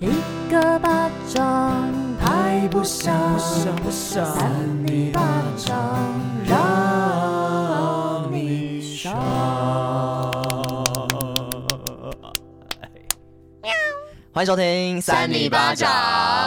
[0.00, 0.06] 一
[0.48, 3.12] 个巴掌拍不响，
[3.90, 4.46] 扇
[4.86, 5.20] 你巴
[5.56, 5.76] 掌
[6.46, 9.12] 让你爽。
[14.32, 15.90] 欢迎收听三里巴掌，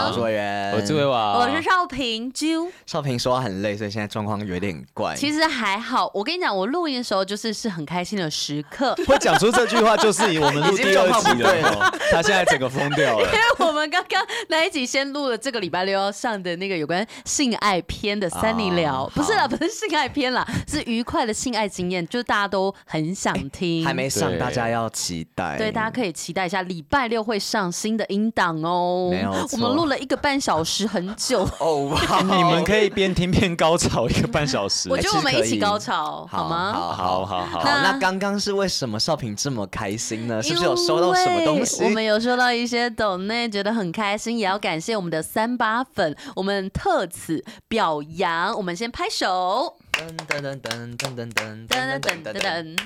[0.08, 2.70] 我是委员，我是魏王，我是少平啾。
[2.86, 5.14] 少平说话很累，所以现在状况有点怪。
[5.16, 8.96] 其实还好，我跟你讲，我录音的时候就是是很开心的时刻。
[9.06, 11.92] 会讲出这句话，就是我们录第二集了。
[12.10, 23.86] 他现在整个疯掉了， 因为我们刚刚那一集先录了这个礼拜六要上的那个有关性爱篇的三里聊，不是啦，不是性爱篇啦，是愉快的性爱经验，就是大家都很想听。
[23.86, 25.58] 还没上，大家要期待。
[25.58, 27.72] 对，大家可以期待一下，礼拜六会上。
[27.72, 31.81] 新的音档哦，没有，我们录了一个半小时，很久 哦。
[31.86, 34.90] 哇， 你们可以边听边高潮一个半小时。
[34.92, 36.74] 我觉得我们一起高潮好吗？
[36.74, 37.62] 好，好，好，好。
[37.64, 40.42] 那那刚刚是为什么少平这么开心呢？
[40.42, 41.84] 是不是有收到什么东西？
[41.84, 48.56] 我们有收到一些抖内，觉得很开心，也要感谢我们的三八粉，我们特此表扬。
[48.56, 49.78] 我们先拍手。
[49.92, 52.78] 噔噔噔噔噔噔噔噔噔噔噔。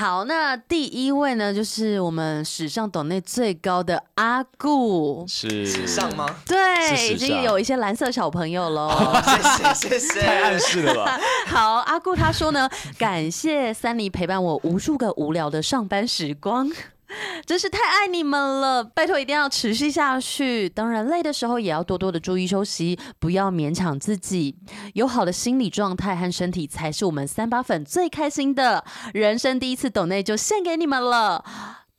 [0.00, 6.26] 好，那第一位呢，就是我们史上抖内最高的阿顾，是史上吗？
[6.46, 9.22] 对，已经有一些蓝色小朋友了。
[9.58, 11.20] 谢谢谢谢，太暗示了吧？
[11.46, 16.70] 好，阿顾他说呢，感谢三尼陪伴我无数个无聊的上班时光。
[17.44, 20.68] 真是太爱你们了，拜托一定要持续下去。
[20.68, 24.56] 当然累的时候也要多多的注意休息，不要勉强自己。
[24.94, 28.84] 有好的心理状态和身体才是我们三八粉最开心的。
[29.12, 31.44] 人生第一次抖内就献给你们了，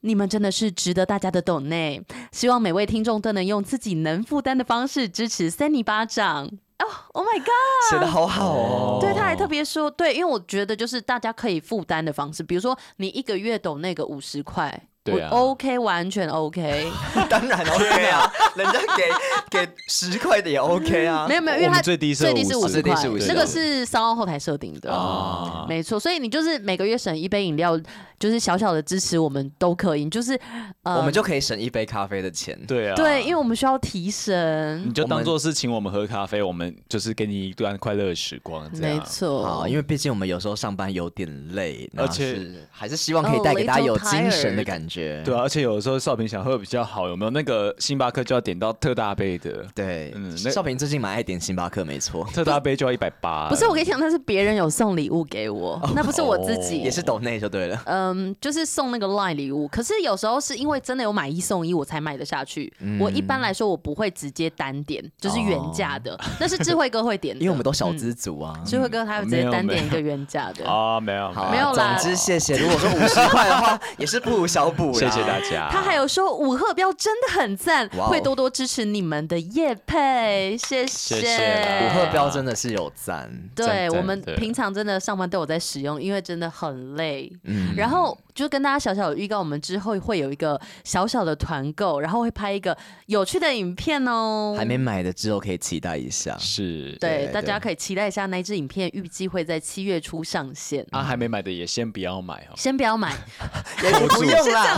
[0.02, 2.02] 你们真的是值得大家的抖内。
[2.32, 6.46] 希望每位听众都能用自己能负担的方式支持三尼巴掌。
[6.80, 8.98] 哦、oh，Oh my God，写得好好哦。
[9.00, 14.88] 对，他还特别说，对，因为我觉得就是大家可以负担的方式，比如说你一个月抖那个五十块。
[15.04, 16.92] 对啊，OK，完全 OK，
[17.30, 19.04] 当然 OK 啊，人家给
[19.66, 22.82] 给十块的也 OK 啊，没有没有，因为它最低最低是五十。
[22.82, 27.80] 块，这个是商号后台设定的，啊，没错，所以你就是每个月省一杯饮料，
[28.20, 30.40] 就是小小的支持我们都可以，就是
[30.84, 42.40] 呃，我们就可以省一杯咖啡的钱，对啊，对，因为我们需要提神，你就当做是请我们喝咖啡，我们就是给你一段快乐的时光，没错，啊，因为毕竟我们有时候上班有点累，而且
[42.72, 44.91] 还是希望可以带给大家有精神的感觉。
[45.24, 49.66] 对啊，而且有的时候少平想喝比较好，有没有那个星巴克就要点到特大杯的？
[49.74, 53.48] 对，嗯，少平最近蛮爱点星巴克，没错，特大杯就要一百八。
[53.50, 57.82] 不是，我跟你讲，那是别人有送礼物给我，哦，那不是我自己，也是抖内就对了。
[57.86, 62.72] 嗯，就是送那个 LINE 礼物，可是有时候是因为真的有买一送一，我才买得下去。
[62.80, 68.54] 嗯、我一般来说我不会直接单点，就是原价的，那、哦、 是智慧哥会点的，因为我们都小资族啊。
[68.66, 71.96] 智慧哥他会直接单点一个原价的 啊，没有，好，没有啦。
[71.98, 74.81] 总之谢谢，如果说五十块的话，也是不如小补。
[74.94, 75.70] 谢谢大家。
[75.72, 81.16] 他还有说五鹤标真的很赞会多多支持你们的叶配，谢谢。
[81.16, 87.32] 谢谢五鹤标真的是有赞，对我们平常真的上班都有在使用，因为真的很累。
[87.44, 88.18] 嗯，然后。
[88.34, 92.78] 就跟大家小小的预告，我们之后会有一个小小的团购，然后会拍一个
[93.08, 94.56] 有趣的影片哦。
[94.58, 100.86] 还没买的之后可以期待一下，是对，大家可以期待一下那支影片，预计会在七月初上线。
[100.92, 103.14] 啊，还没买的也先不要买哦，先不要买，
[103.84, 104.78] 也不用啦，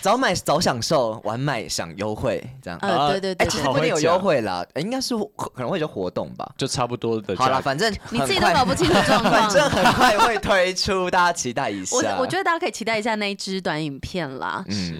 [0.00, 2.78] 早买早享受，晚买享优惠，这样。
[2.82, 7.34] 呃，对对对，其实不一定有优惠啦，应该是可能会有活动吧，就差不多的。
[7.36, 11.96] 好了，反正你自己都搞不清楚状况， 反正很快会推出，大家期待一下。
[12.16, 12.94] 我我觉得大家可以期待。
[12.94, 14.64] 带一下那一支短影片啦。
[14.68, 14.94] 嗯。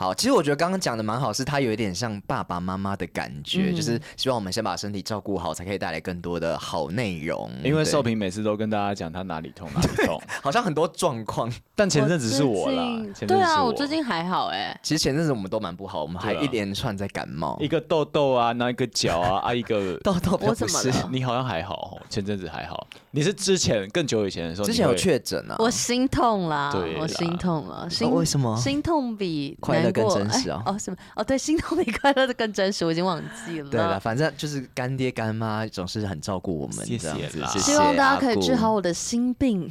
[0.00, 7.50] 好，其实我觉得刚刚讲的蛮好，是他有一点像爸爸妈妈的感觉，嗯，就是希望我们先把身体照顾好，才可以带来更多的好内容。
[7.62, 11.52] 因为寿平每次都跟大家讲他哪里痛哪里痛， 好像很多状况。
[11.74, 12.82] 但前阵子是我啦，
[13.20, 14.80] 我对啊，我最近还好哎，欸。
[14.82, 21.08] 其实前阵子我们都蛮不好，我们还一连串在感冒，一个痘痘啊，那一个脚啊，啊一个 痘痘，我怎么了？
[21.12, 22.86] 你好像还好，前阵子还好。
[23.10, 25.56] 你是之前更久以前的时候，之前有确诊啊？
[25.58, 28.56] 我心痛啦，对，我心痛了，心，哦，为什么？
[28.56, 30.62] 心痛比快乐更真实哦。
[30.66, 30.96] 哦，什么？
[31.16, 33.70] 哦，对，心痛比快乐的更真实，我已经忘记了。
[33.70, 37.58] 对了，反正就是干爹干妈总是很照顾我们，谢谢谢谢。
[37.58, 39.70] 希望大家可以治好我的心病。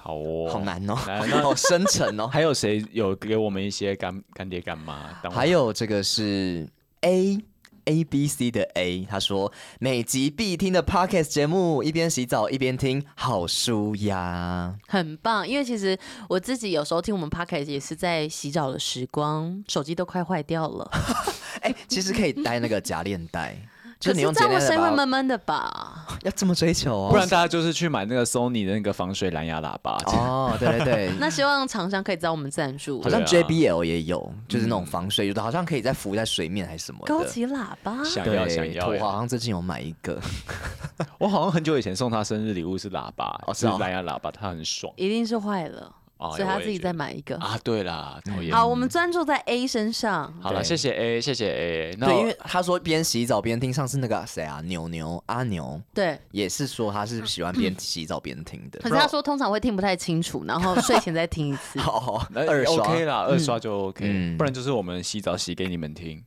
[0.00, 2.26] 好哦，好难哦，好 深沉哦。
[2.26, 5.10] 还有谁有给我们一些干干爹干妈？
[5.30, 6.68] 还有这个是
[7.02, 7.38] A。
[7.88, 9.50] A B C 的 A，他说
[9.80, 15.48] 每集必听的 Podcast 节目，一边洗澡一边听，好舒压，很棒。
[15.48, 15.98] 因为其实
[16.28, 20.90] 我自己有时候听我们 Podcast 也是在洗澡的时光，手机都快坏掉了。
[21.62, 23.56] 哎、欸，其实可以带那个假链袋。
[24.00, 26.06] 就是你用这样我简单的声音会闷闷的吧？
[26.22, 29.96] 要这么追求哦，不然大家就是去买那个 Sony 的那个防水蓝牙喇叭。
[30.06, 33.02] 哦，对对对， 那希望厂商可以找我们赞助。
[33.02, 33.10] 好。
[33.10, 37.00] 像 JBL 也有，就是那种防水，有的好像可以再浮在水面还是什么。
[37.06, 38.86] 高级喇叭，想对，要想要。
[38.86, 40.20] 我好，像最近有买一个，
[41.18, 43.54] 我好像很久以前送他生日礼物是喇叭，是哦。
[43.54, 44.92] 是哦蓝牙喇叭，他很爽。
[44.96, 47.36] 一定是坏了，啊所以他自己再买一个。
[47.38, 47.58] 啊。
[47.64, 50.32] 对啦，讨厌好，我们专注在 A 身上。
[50.40, 51.96] 好了，对谢谢 A，谢谢 A。
[51.98, 58.88] 那对，因为他说边洗澡边听，上次那个谁啊，牛牛阿牛对，也是说他是喜欢边洗澡边听的可。
[58.88, 61.78] 是他说通常会听不太清楚，然后睡前再听一次。
[61.86, 66.22] 哦，那二刷 OK 啦，二刷就 OK，嗯不然就是我们洗澡洗给你们听。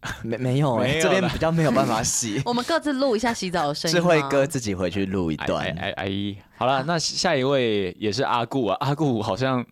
[0.22, 3.94] 没没有哎，没有这边比较没有办法洗， 我们各自录一下洗澡的声音。
[3.94, 5.66] 智慧哥，自己回去录一哎段。
[5.66, 9.64] 哎哎哎，好了，那下一位也是阿顾啊，阿顾好像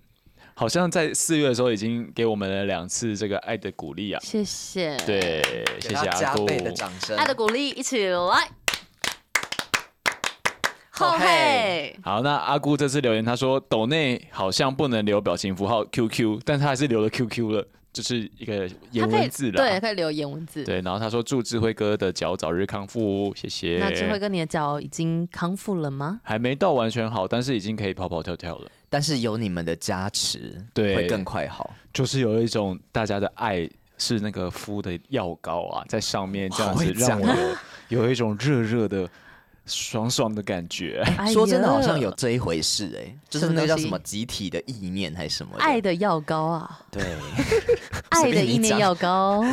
[0.55, 5.43] 好像在四月的时候已经给我们了两次这个爱的鼓励啊，谢谢。，对，
[5.81, 6.76] 谢给他谢阿加倍的顾。
[6.76, 7.17] 掌声。
[7.17, 8.19] 爱的鼓励，一起来。
[10.90, 19.52] 后后嘿，好，那阿顾这次留言，他说抖内好像不能留表情符号 QQ，但他还是留了 QQ 了，就是一个他颜文字了。
[19.52, 20.62] 对，可以留言文字。
[20.64, 23.78] 对，然后他说祝智慧哥的脚早日康复，谢谢。
[23.81, 26.20] 那智慧哥，你的脚已经康复了吗？
[26.22, 28.70] 还没到完全好，但是已经可以跑跑跳跳了。
[28.90, 31.75] 但是有你们的加持，对会更快好。
[31.94, 33.66] 就是有一种大家的爱
[33.96, 37.26] 是那个敷的药膏啊，在上面这样子让我
[37.88, 39.08] 有有一种热热的、
[39.67, 41.03] 爽爽的感觉。
[41.19, 45.63] 哎说真的，好像有这一回事哎，就是那个叫什么集体的意念还是什么的？
[45.63, 47.03] 爱的药膏啊，对，
[48.11, 49.45] 爱的意念药膏，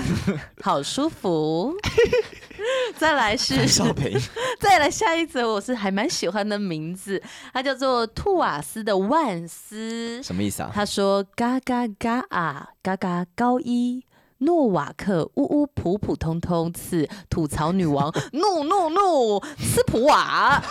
[0.62, 1.74] 好舒服。
[2.98, 4.18] 再来是少平，
[4.60, 7.22] 再来下一则，我是还蛮喜欢的名字，
[7.52, 10.22] 它叫做兔瓦斯的万斯。
[10.24, 10.72] 什么意思啊？
[10.74, 14.06] 他说：“嘎嘎嘎啊，嘎嘎高一。”
[14.44, 20.62] 诺瓦克呜呜普普通通次吐槽女王 怒怒怒斯普瓦，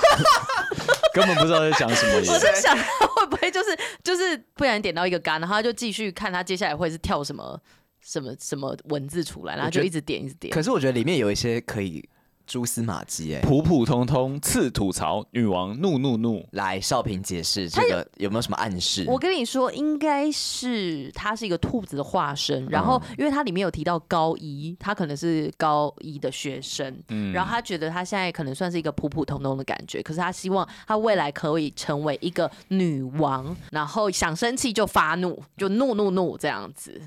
[1.15, 2.39] 根本不知道在讲什么我耶。
[2.39, 7.61] 在想他会不会就是就是不然点到一个杆，然后他就继续看他接下来会是跳什么
[8.01, 10.53] 什么什么文字出来，然后就一直点一直点。
[10.53, 12.09] 可是我觉得里面有一些可以
[12.47, 13.41] 蛛丝马迹哎。
[13.41, 19.05] 普普通通次吐槽女王怒怒怒，来，少平解释这个有没有什么暗示？
[19.09, 37.01] 我跟你说，应该是他是一个兔子的化身，然后因为它里面有提到高一，他可能是高一的学生，嗯然后他觉得他现在可能算是一个普普通通的感觉，可是他希望他未来可以成为一个女王，然后想生气就发怒，就怒怒怒这样子。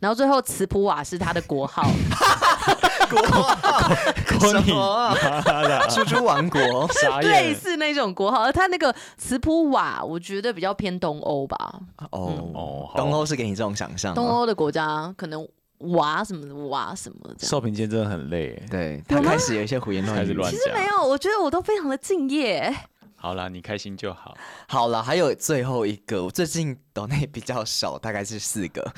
[0.00, 1.82] 然后最后茨普瓦是他的国号，
[4.38, 5.14] 国什么啊？
[5.46, 7.54] 妈的猪猪王国，傻类。
[7.54, 14.14] 似那种国号，而他那个茨普瓦，我觉得比较偏东欧吧，哦东欧是给你这种想象吗？
[14.14, 15.46] 东欧的国家可能
[15.78, 17.50] 瓦什么的瓦什么这样。
[17.50, 20.20] 少平今天真的很累，对他开始有一些胡言乱语。
[20.20, 22.72] 开始乱其实没有，我觉得我都非常的敬业。
[23.16, 24.36] 好啦，你开心就好。
[24.68, 28.92] 好了，还有最后一个，我最近抖内比较少，大概是四个。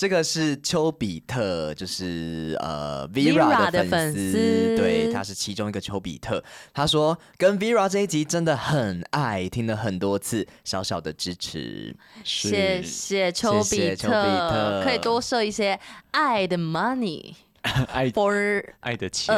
[0.00, 6.42] 这个是丘比特，就是呃 Vera 的粉丝，对，他是其中一个丘比特。
[6.72, 11.94] 他说跟 Vera 这一集真的很爱，听了很多次，小小的支持。
[12.24, 14.82] 谢谢丘比特。
[14.82, 15.78] 可以多设一些
[16.12, 17.34] 爱的 money
[17.92, 19.34] 爱 for 爱的钱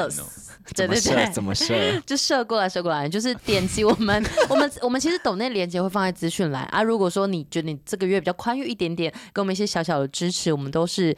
[0.76, 1.30] 对对对？
[1.32, 1.74] 怎么设？
[2.06, 6.82] 就射过来，射过来，就是点击我们， 我们，我们其实抖内连接会放在资讯栏啊。
[6.82, 11.14] 如果说你觉得你这个月比较宽裕一点点，给我们一些小小的支持，我们都是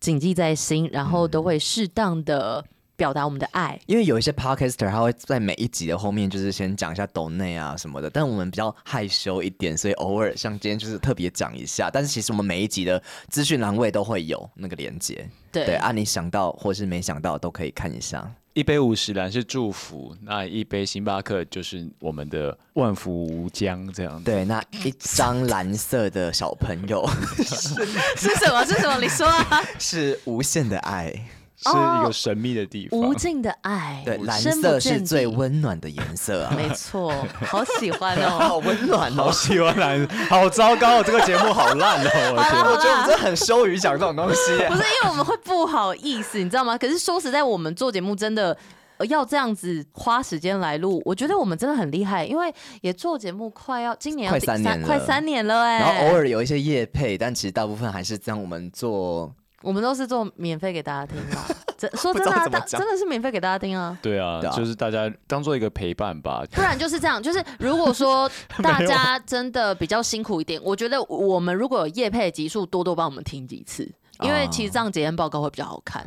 [0.00, 2.64] 谨记在心，然后都会适当的
[2.98, 3.80] 表达我们的爱。
[3.86, 11.88] 因为有一些 podcaster 他会在每一集的后面就是先讲一下抖内啊什么的，但我们比较害羞一点，所以偶尔像今天就是特别讲一下。
[11.90, 18.30] 但是其实我们每一集的资讯栏位都会有那个连接，对对啊，你想到或是没想到都可以看一下。
[18.54, 24.24] 一杯五十岚是祝福，那一杯星巴克就是我们的万福无疆这样子。
[24.24, 28.64] 对，那一张蓝色的小朋友 是什么？
[28.66, 28.98] 是什么？
[29.00, 29.62] 你说啊！
[29.78, 31.14] 是无限的爱，
[31.60, 32.98] 是一个神秘的地方。
[32.98, 37.12] 无尽的爱，对，蓝色是最底温暖的颜色啊， 没错，
[37.46, 38.38] 好喜欢哦。
[38.38, 39.32] 好温暖好哦。
[39.32, 41.02] 喜欢蓝，好糟糕哦！
[41.04, 42.34] 这个节目好烂哦！
[42.36, 44.76] 我的天我觉得我们真的很羞于讲这种东西耶 不。
[44.76, 46.78] 是因为我们会不好意思，你知道吗？
[46.78, 48.56] 可是说实在，我们做节目真的。
[48.98, 59.32] 呃要这样子花时间来录，我觉得我们真的很厉害，因为也做节目快要今年要快第三年了快三年了哎、然后偶尔有一些夜配，但其实大部分还是让我们做。
[59.62, 61.36] 我们都是做免费给大家听的。
[61.78, 63.96] 真说真的、啊，大真的是免费给大家听啊。
[64.02, 66.42] 对啊就是大家当做一个陪伴吧。
[66.50, 68.28] 不然就是这样，就是 如果说
[68.62, 73.88] 大家真的比较辛苦一点，我觉得我们如果有夜配的集数，多多帮我们听几次。
[74.20, 76.04] 因为其实这样检验报告会比较好看。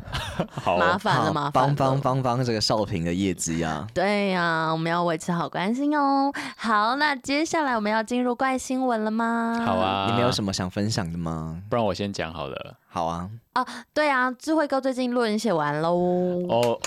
[0.50, 1.74] 好麻烦了，麻烦了。
[1.74, 3.86] 帮帮帮帮这个少平的业绩啊！
[3.94, 6.30] 对呀、啊，我们要维持好关心哦。
[6.54, 9.58] 好，那接下来我们要进入怪新闻了吗？
[9.64, 11.58] 好啊，你们有什么想分享的吗？
[11.70, 12.76] 不然我先讲好了。
[12.92, 13.30] 好啊。
[13.54, 15.94] 啊，对啊，智慧哥最近论文写完喽。
[16.48, 16.78] 哦。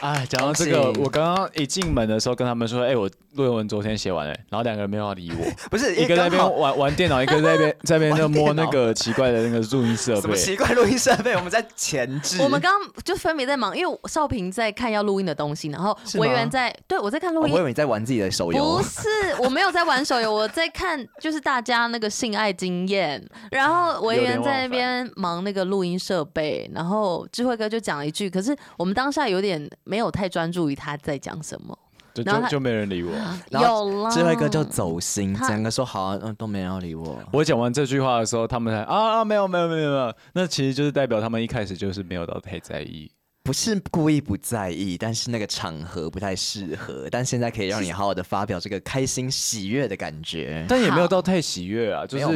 [0.00, 10.20] 哎，讲到这个，我刚刚一进门的时候跟他们说，哎、欸，我论文昨天写完了，然后两个人没有要理我， 不是一个在那边玩玩电脑，一个在那边 在那边在摸那个奇怪的那个录音设备。
[10.20, 11.34] 什么奇怪录音设备？
[11.34, 12.40] 我们在前置。
[12.40, 17.52] 我们刚刚就分别在忙，因为少平在看要录音的东西，然后维园在对我在看录音。
[17.52, 18.76] 我以为你在玩自己的手游。
[18.76, 19.08] 不是，
[19.40, 23.20] 我没有在玩手游，我在看就是大家那个性爱经验。
[23.50, 30.74] 然后维园在那边忙那个录音设备，然后智慧哥就讲了一句，可是我们当下有点没有太专注于。
[30.74, 31.76] 他在讲什么？
[32.14, 33.12] 就就就没人理我。
[33.50, 37.18] 有了，智慧哥就走心，整个说好啊，嗯，都没人要理我。
[37.32, 43.10] 我讲完这句话的时候，他们才啊啊，没有没有没有没有，那其实就是代表他们一开始就是没有到太在意。
[43.48, 47.08] 不是故意不在意，但是那个场合不太适合。
[47.10, 52.04] 但现在可以让你好好的发表这个开心喜悦的感觉，但也没有到太喜悦啊。
[52.04, 52.26] 就是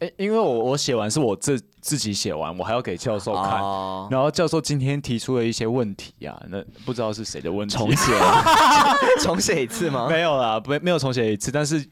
[0.00, 3.62] 哎，因为我我写完是我自自己写完，我还要给教授看。
[3.62, 7.74] 哦、然后教授今天提出了一些问题啊，那不知道是谁的问题。
[7.74, 8.12] 重写，
[9.24, 10.06] 重写一次吗？
[10.06, 11.50] 没有啦，没没有重写一次。
[11.50, 11.82] 但是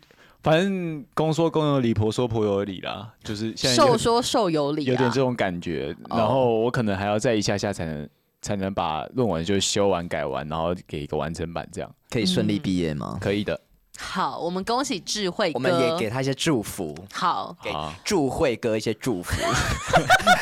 [0.42, 3.10] 反正公说公有理，婆说婆有理啦。
[3.24, 5.96] 就是现在受说受有理、啊，有点这种感觉。
[6.10, 8.06] 然后我可能还要再一下下才能。
[8.46, 13.14] 才能把论文就修完改完，然后给一个完整版，这样可以顺利毕业吗？
[13.14, 13.60] 嗯，可以的。
[13.98, 16.94] 好，我们恭喜智慧哥，我们也给他一些祝福。
[17.12, 17.72] 好，给
[18.04, 19.32] 智慧哥一些祝福。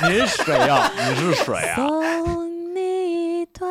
[0.02, 0.92] 你是谁啊？
[0.92, 1.76] 你是谁啊？
[1.76, 3.70] 送你一段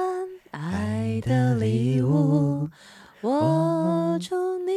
[0.49, 2.67] 爱的礼物，
[3.21, 4.71] 我祝你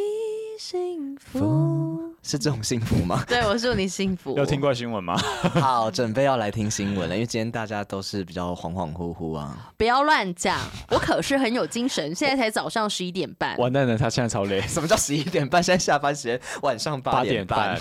[0.58, 2.14] 幸福。
[2.26, 3.22] 是这种幸福吗？
[3.28, 4.36] 对，我祝你幸福。
[4.36, 5.16] 有听过新闻吗？
[5.62, 9.72] 好，准备要来听新闻了， 因为今天大家都是比较恍恍惚惚啊。
[9.76, 10.58] 不要乱讲，
[10.90, 12.12] 我可是很有精神。
[12.12, 13.56] 现在才早上十一点半。
[13.58, 14.60] 完蛋了，他现在超累。
[14.62, 15.62] 什么叫十一点半？
[15.62, 17.78] 现在下班时间晚上八点半。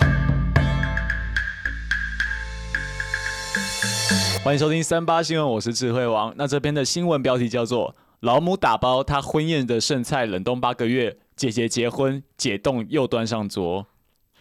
[4.44, 6.32] 欢迎收听三八新闻，我是智慧王。
[6.36, 13.88] 那这边的新闻标题叫做“老母打包她婚宴的剩菜冷冻八个月，姐姐结婚解冻又端上桌”。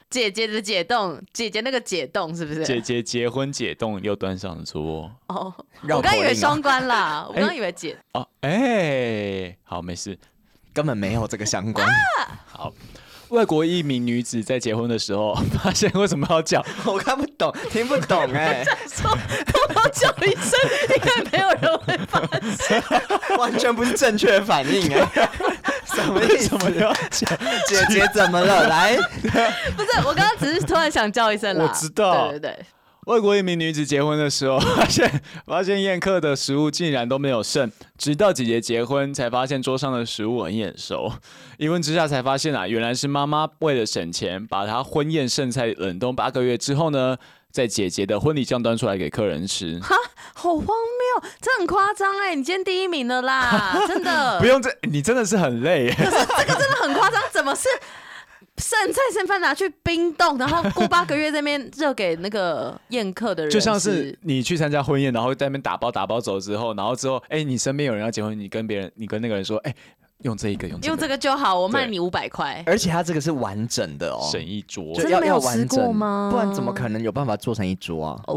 [0.10, 2.64] 姐姐的解冻，姐姐那个解冻是不是？
[2.64, 5.12] 姐姐结婚解冻又端上桌。
[5.28, 5.54] 哦，
[5.90, 7.98] 我刚以为双关啦， 我刚以为解。
[8.14, 10.18] 哦，哎，好，没事，
[10.74, 11.88] 根本没有这个相关。
[12.46, 12.72] 好，
[13.36, 16.66] 外国一名女子在结婚的时候， 发现为什么要叫？
[16.86, 18.64] 我看不懂，听不懂哎。
[18.88, 19.12] 说，
[19.76, 20.58] 我叫一声，
[20.96, 22.22] 应该没有人会发
[22.58, 22.82] 现。
[23.38, 25.30] 完全不是正确的反应哎。
[25.86, 27.26] 什么意思？
[27.68, 28.68] 姐姐怎么了？
[28.68, 28.98] 来，
[29.78, 31.64] 不是我刚刚只是突然想叫一声啦。
[31.64, 32.66] 我知道，对对对。
[33.06, 41.12] 外国一名女子结婚的时候， 发现发现宴客的食物竟然都没有剩，直到姐姐结婚才发现桌上的食物很眼熟。
[41.58, 47.18] 一问之下才发现啊，原来是妈妈为了省钱，把她婚宴剩菜冷冻八个月之后呢，
[47.52, 49.80] 在姐姐的婚礼上端出来给客人吃。
[49.82, 49.96] 哈，
[50.34, 52.34] 好荒谬，这很夸张哎！
[52.34, 54.40] 你今天第一名了啦，真的。
[54.42, 55.94] 不用这，你真的是很累。
[55.94, 57.70] 可是这个真的很夸张，怎么是？
[58.58, 69.78] 剩菜剩饭拿去冰冻，然后过八个月这边热给那个宴客的人，就像是你去参加婚宴，然后在那边打包打包走之后，然后之后，哎、欸，你身边有人要结婚，你跟别人，你跟那个人说，哎、欸，
[70.22, 72.64] 用这一个，用这个用这个就好，我卖你五百块。
[72.66, 76.30] 而且它这个是完整的哦，省一桌，真的没有吃过吗？
[76.32, 78.24] 不然怎么可能有办法做成一桌啊？
[78.28, 78.36] 哦，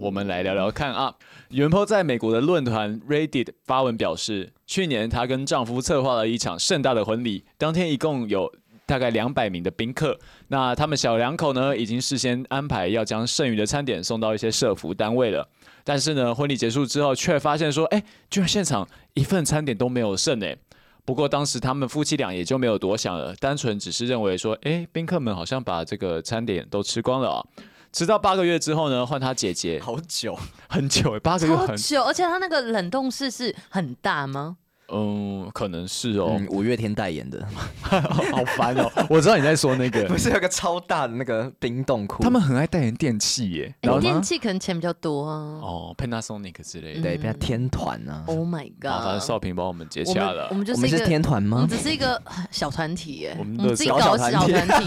[0.00, 1.14] 我们来聊聊看啊。
[1.48, 8.52] 原 po 在美国的论坛 Reddit 发文表示，去年她跟丈夫策划了一场盛大的婚礼，当天一共有。
[8.86, 15.48] 大概两百名的宾客，那他们小两口呢，已经事先安排要将剩余的餐点送到一些社服单位了。
[15.82, 20.56] 但是呢，婚礼结束之后，却发现说，哎，居然现场一份餐点都没有剩哎。
[21.04, 27.46] 不过当时他们夫妻俩也就没有多想了，单纯只是认为说，哎，宾客们好像把这个餐点都吃光了啊。
[27.92, 30.38] 直到八个月之后呢，换他姐姐，好久，
[30.68, 34.58] 很久，八个月很久，而且他那个冷冻室是很大吗？
[34.92, 36.40] 嗯，可能是哦。
[36.50, 37.46] 五月天代言的，
[37.82, 38.90] 好烦哦。
[39.08, 42.22] 我知道你在说那个， 不是有个超大的那个冰冻库？
[42.22, 43.74] 他们很爱代言电器耶。
[43.80, 45.36] 然后电器可能钱比较多啊。
[45.62, 48.24] 哦，Panasonic 之类的，对，比较天团啊。
[48.26, 48.90] Oh my god！
[48.90, 50.48] 麻烦少平帮我们接洽了。
[50.50, 51.58] 我们就是一个天团吗？
[51.62, 53.36] 我们只是一个小团体耶。
[53.38, 54.86] 我们自己搞小团体，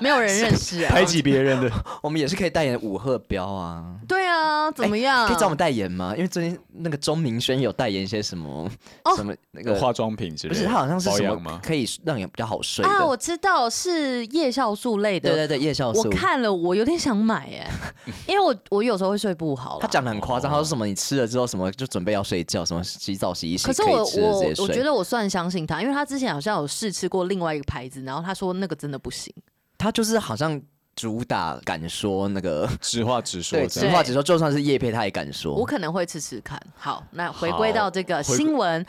[0.00, 0.90] 没有人认识啊。
[0.94, 1.70] 排挤别人的，
[2.02, 3.96] 我们也是可以代言五鹤标啊。
[4.08, 4.36] 对啊。
[4.36, 5.26] 啊，怎么样？
[5.26, 6.12] 可以找我们代言吗？
[6.16, 8.70] 因为最近那个钟明轩有代言一些什么、
[9.04, 11.60] 哦、什么那个化妆品之类的，不是它好像是什么保养吗？
[11.62, 15.30] 可以让你比较好睡啊，我知道是叶酵素类的。
[15.30, 16.00] 对对对，叶酵素。
[16.00, 17.70] 我看了，我有点想买哎，
[18.28, 19.78] 因为我我有时候会睡不好。
[19.80, 23.66] 他讲的很夸张，他说什么你吃了之后什么就准备要睡觉，什么洗澡洗一洗。
[23.66, 29.32] 可是我我我觉得我算相信他，因为他之前好像有试吃过另外一个牌子，然后他说那个真的不行。
[29.78, 30.60] 他就是好像。
[30.96, 35.54] 主打敢说那个 直话直说，对，直话直说，就算是叶佩他也敢说。
[35.54, 36.58] 我可能会吃吃看。
[36.74, 38.84] 好，那回归到这个新闻，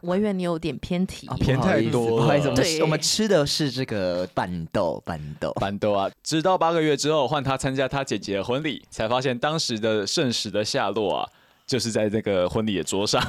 [0.00, 2.18] 我以为你有点偏题，啊、偏太多。
[2.18, 2.48] 不好意思，
[2.80, 6.08] 我们吃的是这个板豆，板豆，板豆啊！
[6.22, 11.28] 直到八个月之后，换他参加他姐姐的婚礼，才发现当时的圣食的下落啊，
[11.66, 13.20] 就是在这个婚礼的桌上。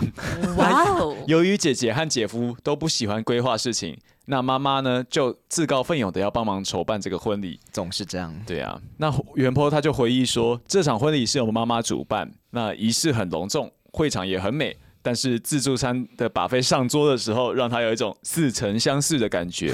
[0.55, 1.17] 哇哦！
[1.25, 3.97] 由于姐姐和姐夫都不喜欢规划事情。
[4.29, 8.33] 那妈妈呢，就自告奋勇的要帮忙筹办这个婚礼，总是这样。
[8.45, 19.73] 对啊，那袁波他就回忆说，这场婚礼是由妈妈主办，那仪式很隆重，会场也很美，但是自助餐的把妃上桌的时候，让他有一种似曾相识的感觉。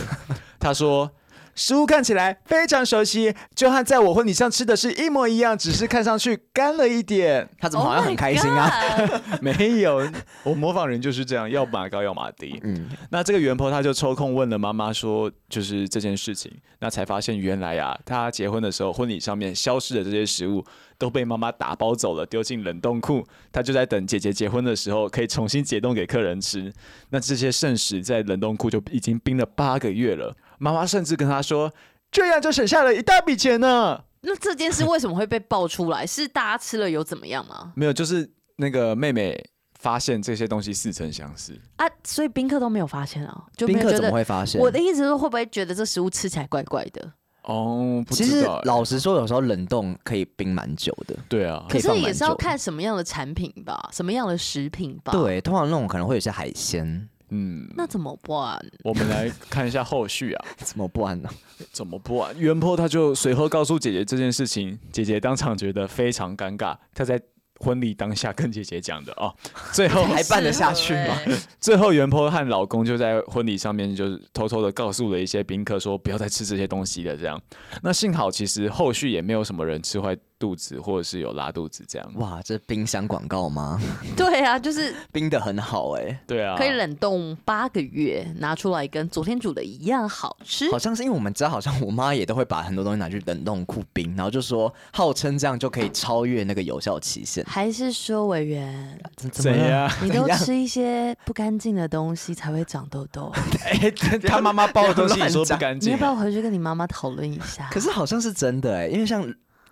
[0.60, 1.12] 他说。
[1.56, 7.50] 食物看起来非常熟悉，就和在我婚礼上吃的是一模一样，只是看上去干了一点。
[7.58, 10.06] 他怎么好像很开心啊？Oh、 没有，
[10.44, 12.60] 我模仿人就是这样，要马高要马低。
[12.64, 20.62] 嗯，那这个原 po 他就抽空问了妈妈说，就是这件事情，那才发现原来啊，他结婚的时候婚礼上面消失的这些食物
[20.98, 23.26] 都被妈妈打包走了，丢进冷冻库。
[23.54, 26.74] 他就在等姐姐结婚的时候可以重新解冻给客人吃。
[27.12, 30.36] 那这些剩食在冷冻库就已经冰了八个月了。
[30.58, 31.74] 妈妈甚至跟他说
[32.12, 36.06] ：“这样就省下了一大笔钱呢。”那这件事为什么会被爆出来？
[36.06, 37.72] 是大家吃了有怎么样吗？
[37.76, 39.40] 没有，就是那个妹妹
[39.78, 43.46] 发现这些东西似曾相识啊，所以宾客都没有发现啊。
[43.56, 44.60] 就宾客怎么会发现？
[44.60, 47.12] 我的意思是，会不会觉得这食物吃起来怪怪的？
[47.44, 48.26] 哦，不知道。
[48.26, 51.16] 其实老实说，有时候冷冻可以冰蛮久的。
[51.30, 55.12] 对啊，可是也是要看什么样的产品吧，什么样的食品吧。
[55.12, 57.08] 对，通常那种可能会有些海鲜。
[57.30, 58.64] 嗯，那怎么办？
[58.84, 61.30] 我们来看一下后续啊， 怎么办呢？
[61.72, 62.36] 怎么办？
[62.38, 67.22] 原 po 他就随后告诉姐姐这件事情，姐姐当场觉得非常尴尬，她在。
[67.62, 69.34] 婚礼当下跟姐姐讲的哦，
[69.72, 71.18] 最后还办得下去吗？
[71.62, 77.42] 最后原 po 和老公就在婚礼上面就是偷偷的告诉了一些宾客说不要再吃这些东西了，这样。
[77.82, 82.12] 那幸好其实后续也没有什么人吃坏肚子或者是有拉肚子这样。
[82.16, 83.80] 哇，这冰箱广告吗？
[84.16, 86.20] 对啊，就是 冰的很好哎、欸。
[86.28, 90.70] 对啊，可以冷冻八个月，拿出来跟昨天煮的一样好吃。
[90.72, 97.44] 好像是因为我们家好像我妈也都会把很多东西拿去冷冻库冰，然后就说号称这样就可以超越那个有效期限。
[97.46, 99.90] 还是说委员 怎么样？
[100.02, 103.32] 你都吃一些不干净的东西才会长痘痘？
[103.64, 107.70] 哎、欸，他妈妈包的东西你说不干净，你要不要回去跟你妈妈讨论一下？
[107.72, 109.26] 可是好像是真的哎、欸，因为像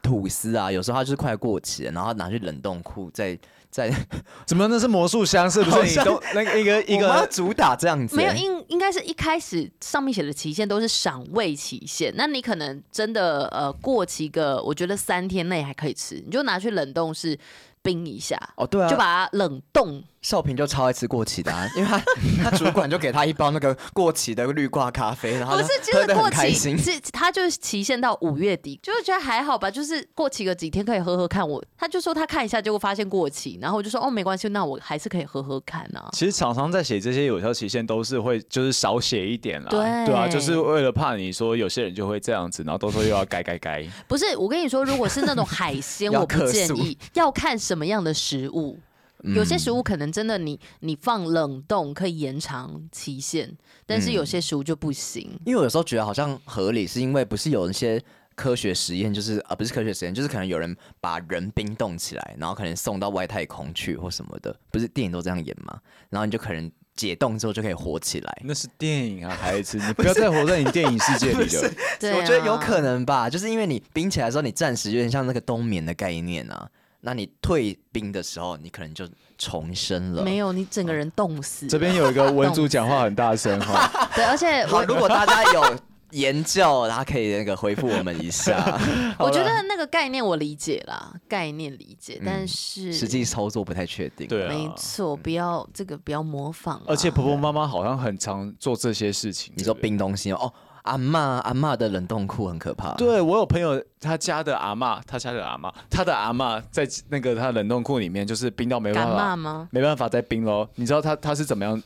[0.04, 3.36] 吐司啊，有时候它就是快过期了，然后拿去冷冻库再
[3.72, 3.92] 再
[4.46, 6.00] 怎么那是魔术箱是不是？
[6.00, 17.39] 你都那个一个一个主打这样子、欸，没有应应该是一开始上面写的期限都是赏味期限，那你可能真的呃过期个，我觉得三天内还可以吃，你就拿去冷冻室。
[17.86, 20.02] 冰一下哦，对啊，就把它冷冻。
[20.24, 22.02] 少平就超爱吃过期的、啊，因为他
[22.50, 26.78] 他主管就给他一包那个过期的绿挂咖啡，然后他喝得很开心。
[26.78, 31.48] 是他就是期限到五月底，就是觉得还好吧，就是过期个几天可以喝喝看。
[31.48, 36.10] 我他就说他看一下，结果发现过期，然后我就说哦没关系，那我还是可以喝喝看呢、啊。
[36.14, 43.86] 其实厂商在写这些有效期限都是会就是少写一点啦，对对啊，就是为了怕你说有些人就会这样子，然后都说又要改改改。
[44.08, 48.80] 不是，我跟你说，如果是那种海鲜， 我不建议要看什么样的食物。
[49.24, 53.56] 有些食物可能真的你你放冷冻可以延长期限，
[53.86, 55.30] 但是有些食物就不行。
[55.32, 58.02] 嗯、因为我有时候觉得好像合理，是因为不是有一些
[58.36, 65.80] 科学实验，就是啊不是科学实验，就是可能有人把人冰冻起来，然后可能送到外太空去或什么的，不是电影都这样演吗？
[66.10, 68.42] 然后你就可能解冻之后就可以活起来。
[68.44, 71.72] 那是电影啊，孩子，你 不要再活在你电影世界 里了。
[72.16, 76.70] 我觉得有可能吧，就是因为你冰起来的时候，你暂时有点像那个冬眠的概念啊。
[77.06, 79.06] 那你退冰的时候，你可能就
[79.38, 80.24] 重生了。
[80.24, 81.68] 没有，你整个人冻死。
[81.68, 83.92] 这边有一个文组讲话很大声哈。
[84.16, 85.76] 对，而且 好，如果大家有
[86.12, 88.80] 研究，他可以那个回复我们一下。
[89.20, 94.26] 我觉得那个概念我理解啦，概念理解，但是实际操作不太确定。
[94.26, 96.82] 对，没错，不要这个不要模仿。
[96.88, 99.54] 而且婆婆妈妈好像很常做这些事情。
[99.58, 100.54] 你说冰东西哦。
[100.84, 102.93] 阿嬷，阿嬷的冷冻库很可怕。
[102.93, 110.67] 对，我有朋友，他家的阿嬷，他家的阿嬷，他的阿嬷在那个他冷冻库里面，就是冰到没办法，没办法再冰喽。
[110.76, 111.82] 你知道他他是怎么样？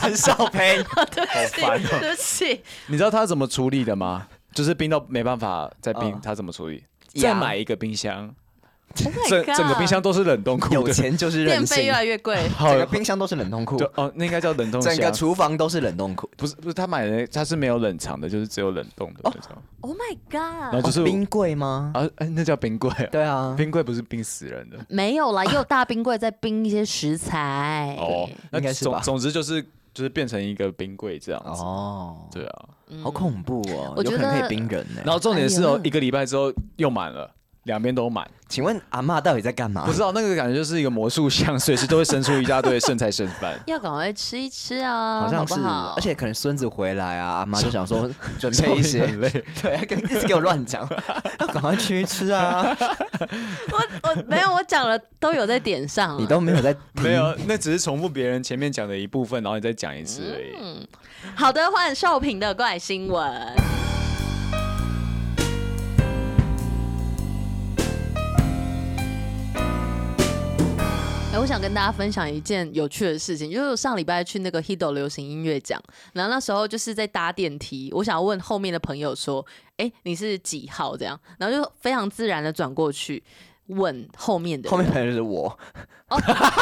[0.00, 1.04] 很少冰， 好
[1.60, 2.62] 烦哦，对不起。
[2.86, 4.26] 你知道他怎么处理的吗？
[4.52, 6.84] 就是冰到没办法再冰，他怎么处理？
[7.14, 8.34] 再买一个冰箱。
[8.96, 13.76] 整整个冰箱都是冷冻库，有钱就是任性，电费越来越贵，整个冰箱都是冷冻库。
[13.94, 14.94] 哦，那应该叫冷冻箱。
[14.94, 19.40] 整个厨房都是冷冻库，不是不是，他买的他是没有冷藏的，就是只有冷冻的那种。
[19.80, 20.72] Oh my god！
[20.72, 21.92] 然后就是冰柜吗？
[21.94, 22.90] 啊，哎，那叫冰柜。
[23.12, 24.78] 对啊，冰柜不是冰死人的。
[24.88, 27.96] 没有啦，又有大冰柜在冰一些食材。
[27.98, 29.00] 哦，应该是吧。
[29.04, 29.62] 总之就是
[29.94, 31.62] 就是变成一个冰柜这样子。
[31.62, 32.64] 哦，对啊，
[33.02, 35.02] 好恐怖哦，我觉得有可能可以冰人呢。
[35.04, 37.30] 然后重点是哦，一个礼拜之后又满了。
[37.66, 39.84] 两边都满，请问阿妈到底在干嘛？
[39.84, 43.58] 不知道那个感觉就是一个魔术箱，随时都会生出一大堆剩菜剩饭。
[43.66, 45.20] 要赶快吃一吃啊！
[45.20, 49.04] 好像是，好好而且可能孙子回来啊，阿妈就想说准备一些，
[49.60, 50.88] 对，跟一直给我乱讲，
[51.40, 52.64] 要赶快吃一吃啊！
[53.72, 60.54] 我我没有，我讲了都有在点上，你都没有在，没有，那只是重复别人前面讲的一部分，然后你再讲一次而已。
[60.62, 60.86] 嗯，
[61.34, 63.32] 好的，换少平的怪新闻。
[71.38, 75.80] 我想跟大家分享一件有趣的事情，就是上礼拜去那个 Hido 流行音乐奖，
[76.14, 79.44] 然后那时候就是在搭电梯，我想要问后面的朋友说
[79.76, 83.22] ：“哎、欸，你是几号？”这样，然后就非常自然的转过去
[83.66, 84.70] 问后面的。
[84.70, 85.46] 后面朋友就是我。
[86.08, 86.16] 哦，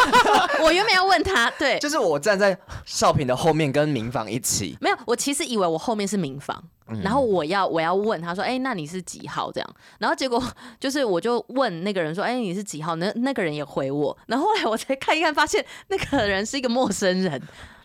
[0.64, 4.76] 我原本要问他，对，就是我站在少平的后面跟民房一起。
[4.80, 6.64] 没有，我其实以为我后面是民房。
[7.02, 9.76] 然后我要我要问他说，哎、那你是几号这样？
[9.98, 10.42] 然后结果
[10.78, 12.94] 就是我就问那个人说，哎、你是几号？
[12.96, 14.16] 那那个人也回我。
[14.26, 17.40] 然后后来我才看一看，发现那个人是一个陌生人。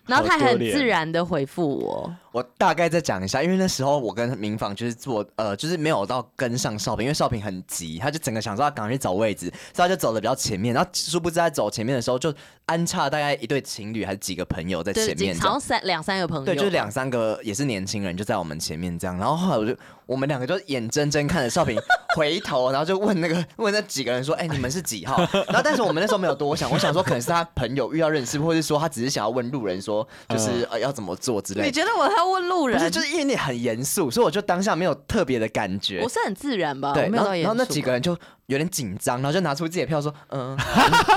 [0.06, 2.14] 然后他很自然的回复我。
[2.32, 10.72] 我大概再讲一下，因为那时候我跟民房就是做，呃，就是没有到跟上少平，因为少平很急，他就整个想说他赶快去找位置，所以他就走的比较前面。
[10.72, 12.32] 然后殊不知在走前面的时候，就
[12.66, 19.18] 安插大概一对情侣还是几个朋友在前面，好像三两三个朋友，对，就是两三个也是年轻人就在我们前面这样。
[19.18, 19.76] 然后后来我就
[20.10, 21.78] 我们两个就眼睁睁看着少平
[22.16, 25.18] 回头，然后就问那个 问那几个人说，哎、欸，你们是几号？
[25.32, 31.66] 然后但是我们那时候没有多想， 我想说可能是他朋友遇到认识，或者是说他只是想要问路人说，就是呃要怎么做之类的。
[31.66, 32.90] 你觉得我要问路人？
[32.90, 36.00] 就是因为你很严肃，所以我就当下没有特别的感觉。
[36.02, 36.92] 我是很自然吧？
[36.92, 38.18] 对，然后然后那几个人就
[38.50, 40.56] 有点紧张，然后就拿出自己的票说：“嗯，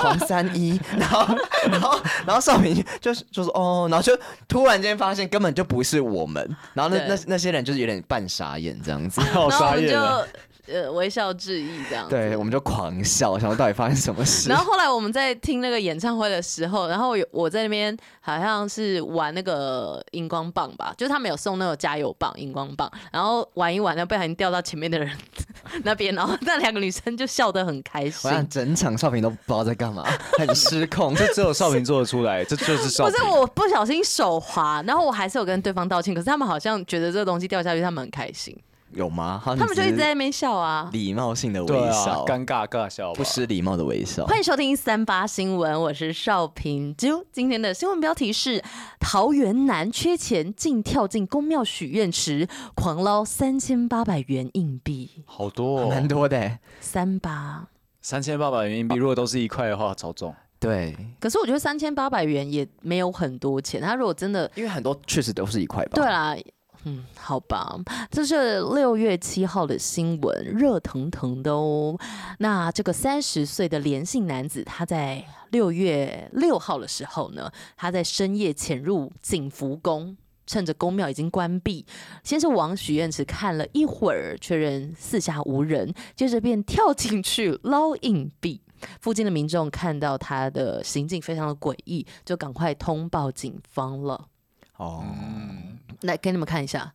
[0.00, 1.26] 黄 三一。”然后，
[1.70, 4.16] 然后，然后少平就就说：“哦。”然后就
[4.48, 6.56] 突然间发现根本就不是我们。
[6.72, 10.22] 然后那那那些人就是有点半傻眼这样子， 好傻眼啊。
[10.66, 14.48] 呃，微笑致意这样，对，我们就狂笑，想说到底发生什么事。
[14.52, 25.10] 然后后来我们在听那个演唱会的时候，然后我在那边好像是玩那个荧光棒吧，就是他们有送那个加油棒、荧光棒，然后玩一玩，然后不小心掉到前面的人
[25.84, 28.30] 那边，然后那两个女生就笑得很开心。
[28.30, 30.02] 我想整场少平都不知道在干嘛，
[30.38, 33.12] 很失控， 这只有少平做得出来，这就是少平。
[33.12, 38.56] 不是我不小心手滑，然后我还是有跟对方道歉，可是他们好像觉得这个东西掉下去，他们很开心。
[38.94, 39.40] 有吗？
[39.44, 44.24] 他们就一直在那边笑啊，礼貌性的微笑，尴尬尬笑，不失礼貌的微笑。
[44.26, 46.94] 欢迎收听三八新闻，我是少平。
[46.96, 48.62] 就今天的新闻标题是：
[49.00, 56.58] 桃园男缺钱，竟跳进公庙许愿池，狂捞三千八百元硬币，好多，哦，蛮多的。
[56.80, 57.66] 三八
[58.00, 60.34] 三千八百元硬币，如果都是一块的话，超重。
[60.60, 63.82] 对，可是我觉得三千八百元也没有很多钱。
[63.82, 65.92] 他如果真的，因为很多确实都是一块吧。
[65.94, 66.36] 对啦。
[66.86, 67.78] 嗯，好吧，
[68.10, 71.98] 这是六月七号的新闻，热腾腾的哦。
[72.40, 80.14] 那这个三十岁的连姓男子，他在六月六号的时候呢，他在深夜潜入景福宫，
[80.46, 81.86] 趁着宫庙已经关闭，
[82.22, 88.60] 先是往许愿池看了一会儿，确认四下无人，接着便跳进去捞硬币。
[89.00, 94.26] 附近的民众看到他的行径非常的诡异，就赶快通报警方了。
[94.76, 95.02] 哦。
[96.04, 96.94] 来给你们看一下，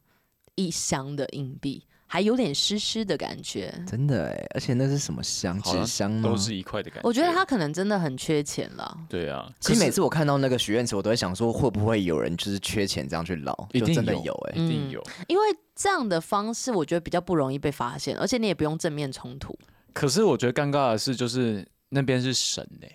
[0.55, 3.73] 一箱的硬币，还有点湿湿的感觉。
[3.87, 5.59] 真的哎，而且那是什么香？
[5.61, 7.07] 纸箱都是一块的感觉。
[7.07, 8.97] 我觉得他可能真的很缺钱了。
[9.09, 13.53] 对啊，其实每次我看到那个许愿池，我都会想说，会不会有人就是缺钱这样去捞？
[13.73, 15.03] 一定真的有哎，嗯、一定有。
[15.27, 15.43] 因为
[15.75, 19.57] 这样的方式，我觉得比较不容易被发现，而且你也不用正面冲突。
[19.93, 22.91] 可是我觉得尴尬的是，就是那边是神哎。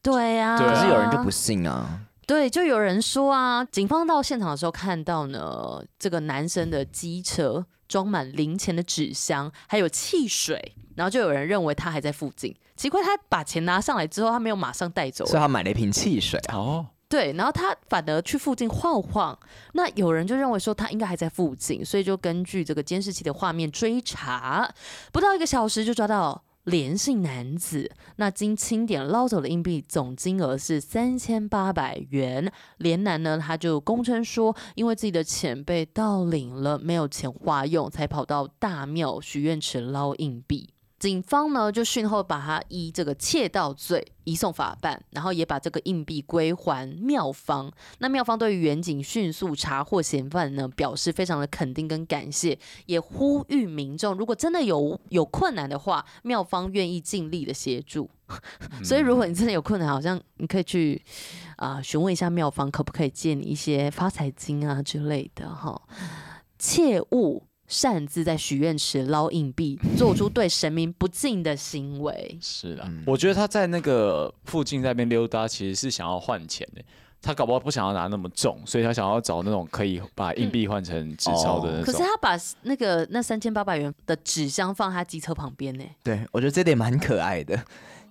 [0.00, 2.00] 对呀、啊，可是有人就不信啊。
[2.26, 12.52] 对，就有人说啊，警方到现场的时候看到呢，这个男生的机车装满零钱的纸箱，还有汽水，然后就有人认为他还在附近。
[12.76, 16.86] 奇怪，他把钱拿上来之后，他没有马上带走，所以他买了一瓶汽水哦。
[17.08, 19.38] 对，然后他反而去附近晃晃，
[19.74, 24.68] 那有人就认为说他应该还在附近，所以就根据这个监视器的画面追查，
[25.12, 26.42] 不到一个小时就抓到。
[26.66, 32.52] 连姓男子，那经清点捞走的硬币总金额是三千八百元。
[32.78, 40.70] 连男呢，他就供称说，因为自己的钱被盗领了，没有钱花用，才跑到大庙许愿池捞硬币。
[40.98, 47.70] 警方呢就讯后把他依这个窃盗罪移送法办，然后也把这个硬币归还妙方。
[47.98, 58.08] 那妙方对于远警迅速查获嫌犯呢，表示非常的肯定跟感谢，也呼吁民众如果真的有有困难的话，妙方愿意尽力的协助。
[58.82, 61.00] 所以如果你真的有困难，好像你可以去
[61.56, 65.80] 啊询问一下妙方可不可以借你一些发财金啊之类的哈，
[66.58, 67.44] 切勿。
[67.68, 72.38] 擅自在许愿池捞硬币， 做出对神明不敬的行为。
[72.40, 76.82] 是啊，我觉得他在那个附近那边溜达，其实是想要换钱的。
[77.22, 81.84] 他搞不好不想要拿那么重，所以他想要找那种可以把硬币换成纸钞的那种。
[81.84, 85.84] 可是他把那个那三千八百元的纸箱放他机车旁边呢？
[86.04, 87.60] 对，我觉得这点蛮可爱的，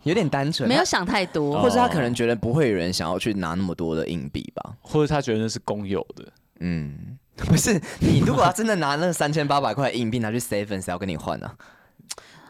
[0.03, 6.27] 有点单纯，没有想太多，或者他可能觉得不会有人想要去拿那么多的硬币吧，或者他觉得那是公有的。
[6.59, 7.17] 嗯。
[7.48, 11.52] 不是你，如果要真的拿那三千八百块硬币拿去 seven，谁要跟你换呢？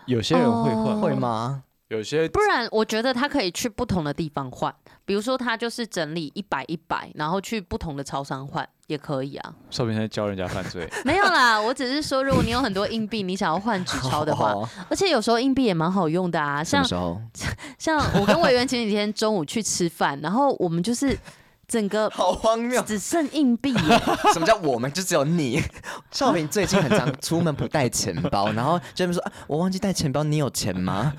[0.06, 1.64] 有些人会换，哦，会吗？
[1.88, 4.74] 有些不然，我觉得他可以去不同的地方换，
[5.06, 9.54] 比如说他就是整理一百一百，然后去不同的超商换也可以啊。
[9.70, 10.88] 说不定在教人家犯罪？
[11.04, 14.54] 没有啦，我只是说，如果你有很多硬币，你想要换纸钞的话，
[14.90, 16.64] 而且有时候硬币也蛮好用的啊。
[16.64, 16.84] 像
[17.78, 21.18] 像我跟委员前几天中午去吃饭，然后我们就是。
[21.68, 23.74] 整个好荒谬，只剩硬币。
[24.34, 24.92] 什么叫我们？
[24.92, 25.62] 就只有你。
[26.12, 31.14] 少平最近很常出门不带钱包，然后就说、啊：“我忘记带钱包，你有钱吗？”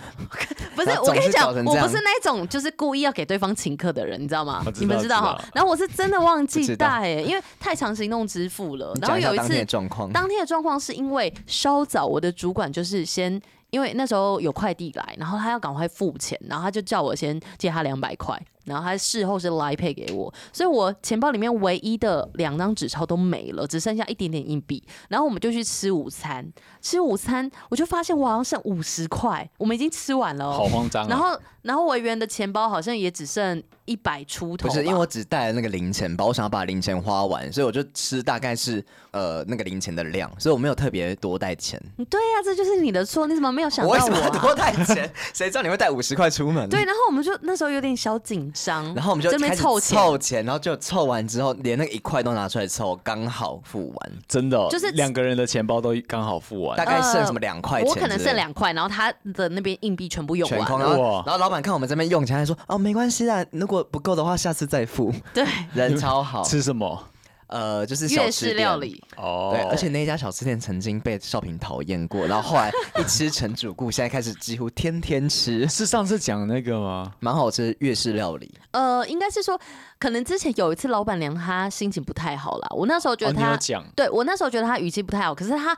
[0.74, 4.62] 不是，我跟你讲，我不是那种就是故意要给对方请客的人，你知道吗？
[4.64, 5.44] 道你们知道哈。
[5.54, 8.92] 然后我是真的忘记带、欸，因为太常行动支付了。
[9.00, 13.40] 然后有一次，状况，当天的状况是因为稍早，我的主管就是先。
[13.70, 24.82] 因为那时候有快递来，然后他要赶快付钱，然后他就叫我先借他两百块，然后他事后是 Line Pay 给我，所以我钱包里面唯一的两张纸钞都没了，只剩下一点点硬币。
[25.08, 26.46] 然后我们就去吃午餐，
[26.82, 31.08] 吃午餐我就发现我好像剩五十块，我们已经吃完了，好慌张啊。
[31.08, 41.80] 然后然后委员的钱包好像也只剩一百出头，不是因为我只带了那个零钱包，我想要把零钱花完，所以我就吃大概是呃那个零钱的量，所以我没有特别多带钱。
[42.10, 44.04] 对呀、啊，这就是你的错，你怎么没有想到我、啊？
[44.04, 45.12] 我为什么多带钱？
[45.34, 46.68] 谁知道你会带五十块出门？
[46.68, 57.94] 对，然后我们就那时候有点小紧张，然后我们就开始凑钱，凑钱，然后就凑完之后，连那个一块都拿出来凑，刚好付完，真的、哦，就是两个人的钱包都刚好付完，大概剩什么两块钱、呃？
[57.94, 62.36] 我可能剩两块，然后他的那边硬币全部用完，全空，然后然后老板看我们这边用钱。
[62.36, 65.12] 还说哦，没关系啦，如果不够的话，下次再付。
[65.32, 66.42] 对，人超好。
[66.44, 67.02] 吃什么？
[67.48, 69.50] 呃，就是粤式料理哦。
[69.54, 75.66] 对，而且那一家小吃店曾经被少平讨厌过，然后后来一吃成主顾，现在开始几乎天天吃。
[75.70, 77.12] 是上次讲那个吗？
[77.20, 78.52] 蛮好吃粤式料理。
[78.72, 79.58] 呃，应该是说，
[79.98, 82.68] 可能之前有一次老板娘她心情不太好啦。
[82.70, 83.56] 我那时候觉得她，
[83.94, 85.76] 对我那时候觉得她语气不太好，可是她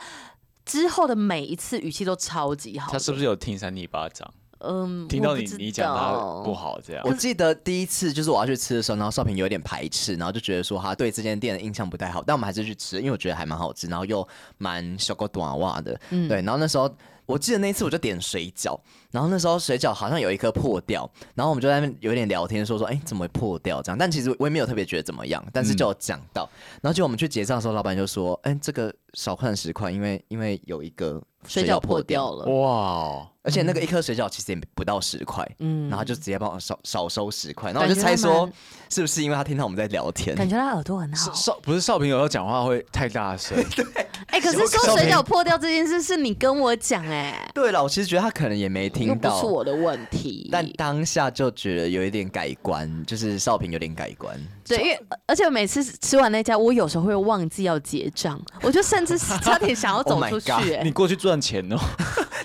[0.64, 2.90] 之后的每一次语气都超级好。
[2.90, 4.32] 她是不是有听三尼巴掌？
[4.60, 16.90] 嗯，听到你你讲他不好这样，我记得第一次就是我要去吃的时候，然后少平有点排斥，然后就觉得说他对这间店的印象不太好，但我们还是去吃，因为我觉得还蛮好吃，然后又蛮小个短袜的，嗯，对，然后那时候
[17.26, 18.76] 我记得那一次我就点水饺，
[19.10, 23.98] 然后那时候水饺好像有一颗破掉，然后我们就在那边有点聊天说说，哎、欸，怎么会破掉这样？
[23.98, 26.48] 但其实我也没有特别觉得怎么样，但是就有讲到，
[26.80, 33.28] 然后就我们去结账的时候，老板就说，哎、欸，这个少换十块，因为因为有一个水饺破掉了，哇。
[33.48, 38.46] 而且那个一颗水饺其实也不到十块，嗯，然后就直接帮我少少收十块，然后我就猜说
[38.90, 41.32] 是不是因为他听到我们在聊天，感觉他耳朵很好。
[41.32, 43.86] 少不是少平有时候讲话会太大声， 对。
[44.26, 47.50] 哎、欸，可是说水饺破掉这件事是你跟我讲哎、欸。
[47.54, 50.46] 对了，我其实觉得他可能也没听到，不是我的问题。
[50.52, 54.38] 但当下就觉得有一点改观，就是少平有点改观。
[54.66, 60.76] 对，因为而且每次吃完那家，我有时候会忘记要结账，我就甚至差点想要走出去、欸。
[60.76, 61.78] Oh、你过去赚钱哦。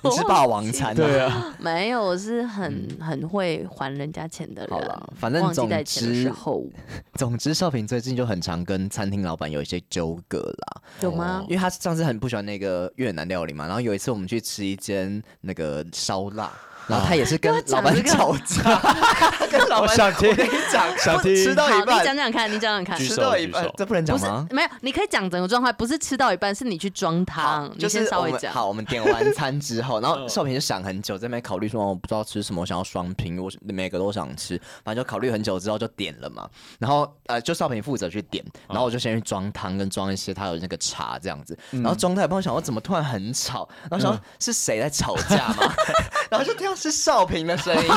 [0.05, 1.07] 你是霸王餐、啊？
[1.07, 4.71] 对啊， 没有，我是很很会还人家钱的人。
[4.71, 6.65] 好了，反正总之，后
[7.15, 10.81] 总之，少平最近就很常跟餐厅老板有一些纠葛啦。
[11.01, 11.43] 有吗？
[11.47, 16.51] 因为他上次很不喜欢那个越南料理嘛，然后有一次我们去吃一间那个烧腊。
[16.87, 18.79] 然后他也是跟老板吵架，
[19.49, 24.45] 跟老板想听，你讲，想听，吃到一半，你讲讲看，你讲讲看，吃到一半，这不能讲吗？
[24.51, 28.53] 没有，你可以讲整个状态，不是吃到一半，是你去装汤，就先稍微讲。
[28.53, 36.49] 好，我们点完餐之后， 然后少平就想很久，在那边考虑说，我不知道吃什么，我想要双拼，我每个都想吃，反正就考虑很久之后就点了嘛。
[36.79, 41.57] 然后呃，就少平负责去点，然后我就先去装汤跟装一些他有那个茶这样子。
[41.71, 43.67] 然后装太帮我想，我怎么突然很吵？
[43.89, 45.73] 然后想是谁在吵架吗？
[46.29, 47.83] 然后就听到是少平的声音，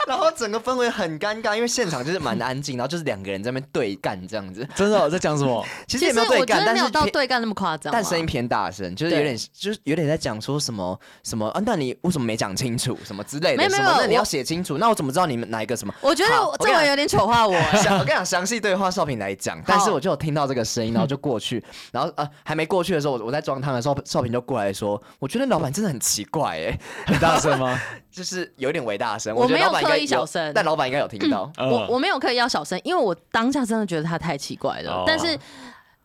[0.08, 4.66] 然后，整个氛围很尴尬，因为现场就是蛮安静，然后就是两个人在那边对干这样子。
[4.74, 5.64] 真的、哦、在讲什么？
[5.86, 11.62] 其实也没有对干，但是没有到对干那么夸张，但声音偏大声，就是有点就是有点在讲说什么什么啊？
[11.64, 13.58] 那你为什么没讲清楚什么之类的？
[13.58, 14.78] 没有没有，那你要写清楚。
[14.78, 15.94] 那我怎么知道你们哪一个什么？
[16.00, 17.54] 我觉得这个有点丑化我。
[18.00, 27.78] 我跟你讲，详细对话少平来讲，但是我就有听到这个声音，然后就过去，然后呃还没过去的时候，我我在装汤的时候，少平就过来说，我觉得老板真的很奇怪哎，很大声吗？
[28.10, 31.50] 就是有点微大声，我没有刻意小声，但老板应该有听到。
[31.58, 35.38] 我我没有刻意要小声，因为我当下真的觉得他太奇怪了，但是。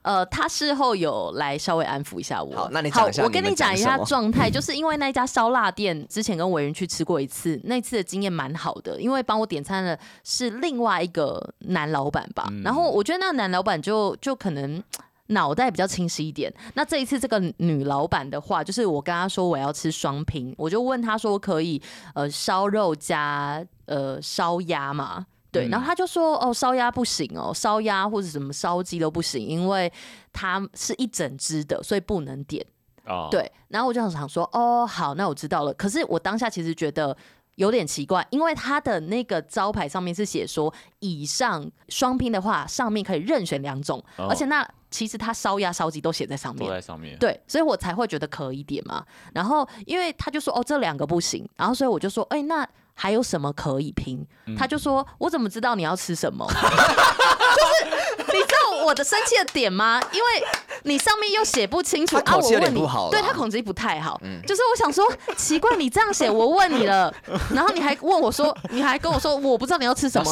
[0.06, 2.56] 呃，他事后有来稍微安抚一下我。
[2.56, 3.24] 好，那你讲一下。
[3.24, 12.46] 我跟你讲一下状态，就是因为那家烧腊店之前跟伟人去吃过一次，那次的经验蛮好的，因为帮我点餐的是另外一个男老板吧。
[12.52, 14.80] 嗯、然后我觉得那个男老板就就可能
[15.28, 16.54] 脑袋比较清晰一点。
[16.76, 21.82] 那这一次这个女老板的话，就是我跟她说我要吃双拼，我就问她说可以
[22.14, 25.26] 呃烧肉加呃烧鸭吗？
[25.52, 29.92] 对，然后她就说：“哦，烧鸭不行哦，烧鸭或者什么烧鸡都不行，因为
[30.34, 32.66] 它是一整只的，所以不能点。”
[33.08, 33.50] 哦，对。
[33.70, 37.16] 然后我就想想说：“哦，好，那我知道了。”可是我当下其实觉得
[37.56, 47.18] 有点奇怪，因为他的那个招牌上面是写说，以上双拼的话，上面可以任选两种，哦、而且那其实他烧鸭、烧鸡都写在上面，都在上面。
[47.20, 49.06] 对，所以我才会觉得可以点嘛。
[49.34, 52.66] 然后因为他就说：“哦，这两个不行。”然后所以我就说：“哎，那。”
[52.98, 54.26] 还有什么可以拼？
[54.46, 58.05] 嗯、他就说：“我怎么知道你要吃什么？” 就是
[58.36, 60.02] 你知道我的生气的点吗？
[60.12, 60.48] 因为
[60.84, 64.20] 你上面又写不清楚，他口气有点不好，对他口气不太好。
[64.24, 65.06] 嗯、就是我想说，
[65.38, 67.14] 奇怪，你这样写，我问你了，
[67.54, 70.26] 然后你还问我说，你还跟我说，我不知道你要吃什么、啊。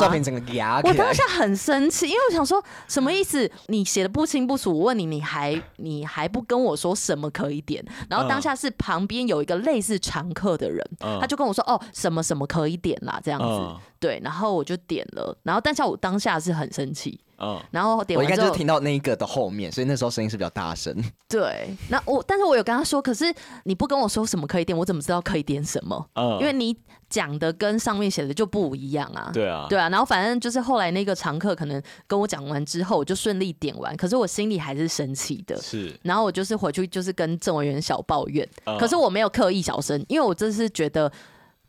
[0.83, 3.49] 我当下很生气，因为我想说，什么意思？
[3.67, 7.83] 你写的不清不楚，我问你，你还你还不跟我说什么可以点？
[8.09, 13.45] 然后当下是旁边有一个类似常客的人，嗯、他就跟我说：“哦，什么什么可以点啦，这样子。
[13.45, 17.19] 嗯”对，然后我就点了，然后但是我当下是很生气。
[17.39, 20.95] 嗯，然后点完之后，我应该就是听到那一个的后面，所以那时候声音是比较大声。
[21.27, 26.09] 对，那我但是我有跟他说，可是你不跟我说什么可以点，我怎么知道可以点什么？
[26.15, 26.75] 嗯，因为你
[27.09, 29.31] 讲的跟上面写的就不一样啊。
[29.33, 29.89] 对啊，对啊。
[29.89, 35.59] 然后反正就是后来那个常客可能跟我讲完之后，我就顺利点完，可是我心里还是生气的。
[35.61, 41.11] 是，然后我就是回去就是跟郑委员小抱怨，嗯、可是我没有刻意小声，因为我真是觉得。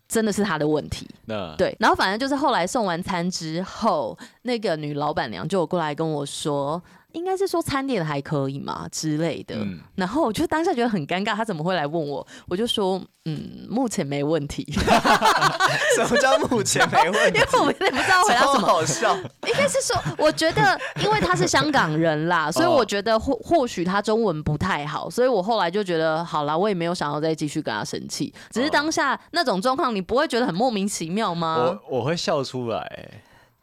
[0.08, 6.82] 真的是他的问题，那对，然后反正就是后来送完餐之后，那个女老板娘就有过来跟我说。
[7.14, 12.26] 应该是说餐点还可以嘛之类的，嗯、然后我就当下觉得很尴尬，他怎么会来问我？
[12.48, 14.66] 我就说，嗯，目前没问题。
[15.96, 17.38] 什么叫目前没问题？
[17.40, 18.66] 因为我有点不知道回答什么。
[18.66, 19.16] 好笑。
[19.16, 31.78] 应该是说，我觉得因为他是香港人啦，所以我觉得或或许他中文不太好，所以我后来就觉得好啦，我也没有想要再继续跟他生气，只是当下那种状况，你不会觉得很莫名其妙吗？
[31.88, 33.08] 我我会笑出来。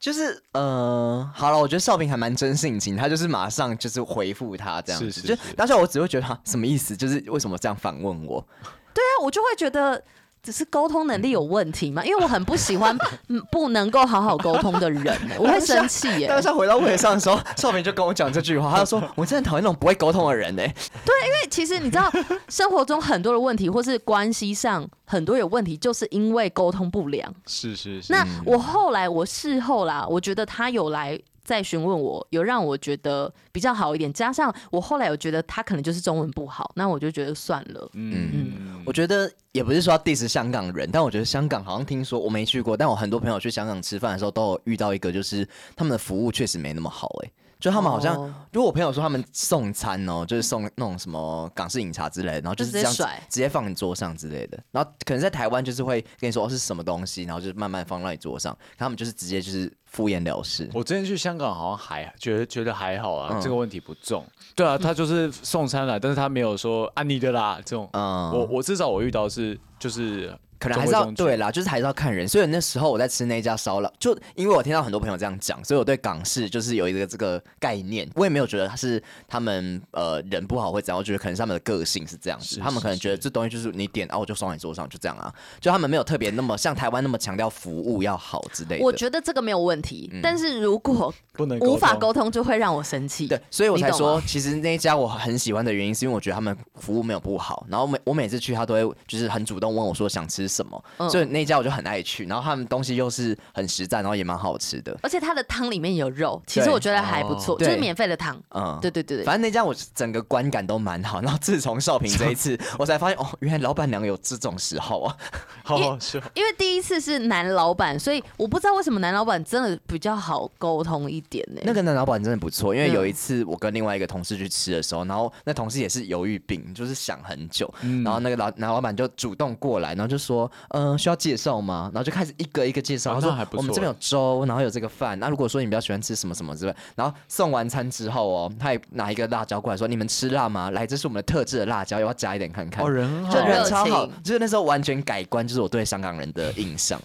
[0.01, 8.45] 就是呃，好了，我觉得少平还蛮真性情，他就是马上就是回复他这样子，是是是就当下我只会觉得他什么意思，就是为什么这样反问我？
[8.93, 10.03] 对啊，我就会觉得。
[10.43, 12.03] 只是沟通能力有问题嘛？
[12.03, 12.97] 因为我很不喜欢
[13.51, 16.25] 不能够好好沟通的人， 我会生气耶。
[16.27, 20.63] 但是回到位上的时候，少平就跟我讲这句话，他就说：“我真的讨厌那种不会沟通的人呢。”
[21.05, 22.11] 对，因为其实你知道，
[22.49, 27.31] 生活中很多的问题，或是关系上很多有问题，就是因为沟通不良。
[27.45, 28.11] 是是是。
[28.11, 31.19] 那我后来我事后啦，我觉得他有来。
[31.51, 37.89] 在询问我，有让我觉得比较好一点，加上我后来有觉得他可能就是中文不好，那我就觉得算了。
[37.93, 38.29] 嗯。
[38.33, 47.33] 嗯，我觉得也不是说要 diss 香港人，但我觉得香港好像听说我没去过，但我很多朋友去香港吃饭的时候都有遇到一个，就是他们的服务确实没那么好哎、欸。
[47.59, 48.15] 就他们好像，
[48.51, 60.69] 如果我朋友说他们送餐哦，就是送那种什么港式饮茶之类的，然后就是这样直接放你桌上之类的，然后可能在台湾就是会跟你说哦是什么东西，然后就慢慢放到你桌上，他们就是直接就是敷衍了事。
[60.73, 64.25] 我之前去香港好像还觉得觉得还好啊，这个问题不重。
[64.55, 67.87] 对啊， 他就是送餐来，但是他没有说啊你的啦这种。
[67.93, 70.35] 嗯，我我至少我遇到是就是。
[70.61, 72.27] 可能还是要对啦，就是还是要看人。
[72.27, 78.07] 所以那时候我在吃那家烧腊，就因为我听到很多朋友这样讲，所以我对港式就是有一个这个概念。
[78.13, 82.45] 我也没有觉得他是他们呃人不好会怎样，我觉得可能是他们的个性是这样子。
[82.45, 85.33] 是是是，他们可能觉得这东西就是你点啊，我就送你桌上，就这样啊。
[85.59, 88.83] 就他们没有特别那么像台湾那么强调服务要好之类的。
[88.83, 93.27] 我觉得这个没有问题，嗯、但是如果 不能无法沟通，就会让我生气。
[93.27, 97.65] 对，所以我才说，其实那一家我很喜欢的原因，是因为我觉得他们服务没有不好。
[97.69, 102.25] 然后每我每次去，他都会就是很主动问我说想吃什么，嗯所以那家我就很爱去。
[102.25, 104.97] 然后他们东西又是很实在，然后也蛮好吃的。
[105.01, 108.35] 而且它的汤里面有肉，其实我觉得还不错，哦就是免费的汤。
[108.49, 111.21] 嗯，对对对对，反正那家我整个观感都蛮好。
[111.21, 115.17] 然后自从少平这一次， 我才发现哦，原来老板娘有这种时候啊。
[115.63, 116.19] 好好笑。
[116.33, 131.89] 因为第一次是男老板，所以我不知道为什么男老板真的比较好沟通一点呢、那个男老板真的不错，因为嗯有一次我跟另外一个同事去吃的时候，然后那同事也是犹豫病，就是想很久，嗯然后那个老男老板就主动过来，然后就说，嗯、需要介绍吗？
[131.93, 140.71] 然后就开始一个一个介绍，他说哦那还不错我们这边有粥，然后有这个饭，那如果说你比较喜欢吃什么什么之类，然后送完餐之后哦，他也拿一个辣椒过来说，你们吃辣吗？
[140.71, 142.85] 来，这是我们的特制的辣椒，要不要加一点看看？
[142.85, 146.99] 哦，人很好就人超好，就是那时候完全改观，就是我对香港人的印象。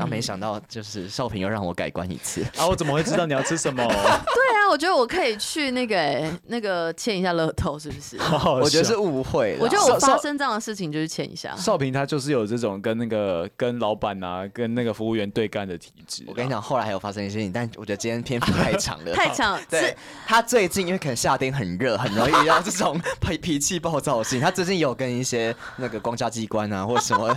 [0.00, 2.42] 然后没想到，就是少平又让我改观一次。
[2.56, 2.66] 啊！
[2.66, 3.84] 我怎么会知道你要吃什么？
[3.84, 8.16] 对啊，我觉得我可以去那个、欸、那个签一下乐透，是不是？
[8.24, 9.58] 好好我觉得是笑误会了。
[9.60, 11.54] 我觉得我发生这样的事情就是签一下。
[11.54, 16.24] 少平他就是有这种跟那个跟老板啊，跟那个服务员对干的体质。
[16.26, 19.12] 我跟你讲，后来还有发生一些事情，但我觉得今天篇幅太长了。
[19.14, 19.94] 太长对，
[20.26, 24.40] 他最近因为可能夏天很热，很容易遇到这种脾脾气暴躁的事情。
[24.40, 27.36] 他最近有跟一些那个公家机关啊，或者什么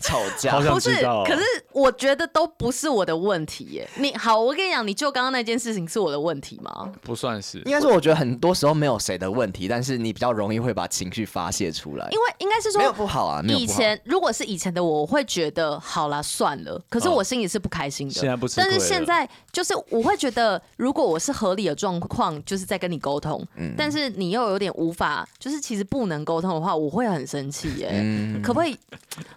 [0.00, 0.68] 吵架好。
[0.68, 1.24] 想知道？
[1.24, 1.42] 可是
[1.78, 3.88] 我觉得都不是我的问题耶。
[3.96, 6.92] 你好，我跟你讲，你就刚刚那件事情是我的问题吗？
[7.02, 12.08] 不算是，应该说，我觉得很多时候没有谁的问题，但是你比较容易会把情绪发泄出来。
[12.10, 13.66] 因为应该是说没有说，不好啊，没有以。
[13.66, 16.82] 前如果是以前的我，我会觉得好啦，算了。
[16.88, 18.14] 可是哦我心里是不开心的。
[18.14, 27.90] 现在不吃亏但是现在就是我会觉得，如果我是合理的状况，就是在跟你沟通，嗯但是你又有点无法，就是其实不能沟通的话，我会很生气耶。
[27.92, 28.76] 嗯可不可以？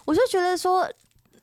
[0.04, 0.88] 我就觉得说。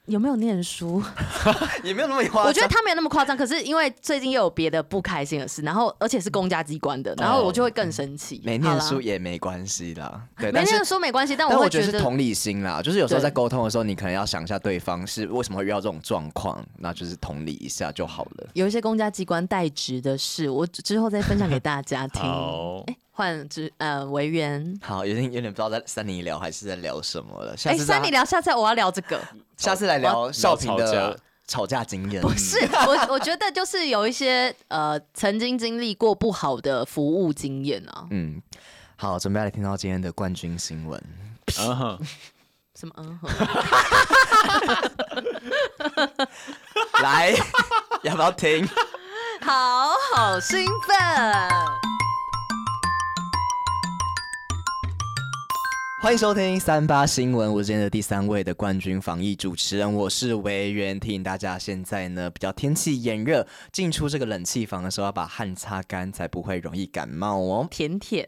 [0.10, 1.02] 有没有念书？
[1.84, 2.46] 也没有那么夸张。
[2.48, 8.42] 我觉得他没有那么夸张，可是因为最近又有别的不开心的事，然后而且是公家机关的，然后我就会更生气。
[8.44, 18.50] 没念书也没关系啦，对，没念书没关系，但但我觉觉得是同理心啦，就是有时候在沟通的时候，你可能要想一下对方是为什么会遇到这种状况，那就是同理一下就好了。
[18.54, 22.24] 有一些公家机关代职的事，我之后再分享给大家听。
[23.20, 24.80] 换之呃维园。
[24.82, 27.58] 好，有点有点不知道在三尼聊还是在聊什么了。
[27.58, 29.20] 下哎，次再三你聊，下次我要聊这个。
[29.58, 32.22] 下次来聊要少平的吵架经验。
[32.22, 32.58] 不是
[32.88, 38.08] 我，我觉得就是有一些呃曾经经历过不好的服务经验啊。
[38.10, 38.42] 嗯，
[38.96, 41.04] 好，准备来听到今天的冠军新闻。
[41.60, 42.00] 嗯哼，
[42.76, 42.94] 什么？
[42.98, 43.20] 嗯，
[47.04, 47.36] 来，
[48.04, 48.66] 要不要听？
[49.42, 51.89] 好好兴奋。
[56.02, 60.98] 欢迎收听三八新闻，我是今天的第三位的冠军防疫主持人，我是维园。
[60.98, 67.68] 提醒大家，现在呢比较天气炎热，进出这个冷气房的时候要把汗擦干，才不会容易感冒哦。
[67.70, 68.28] 甜甜，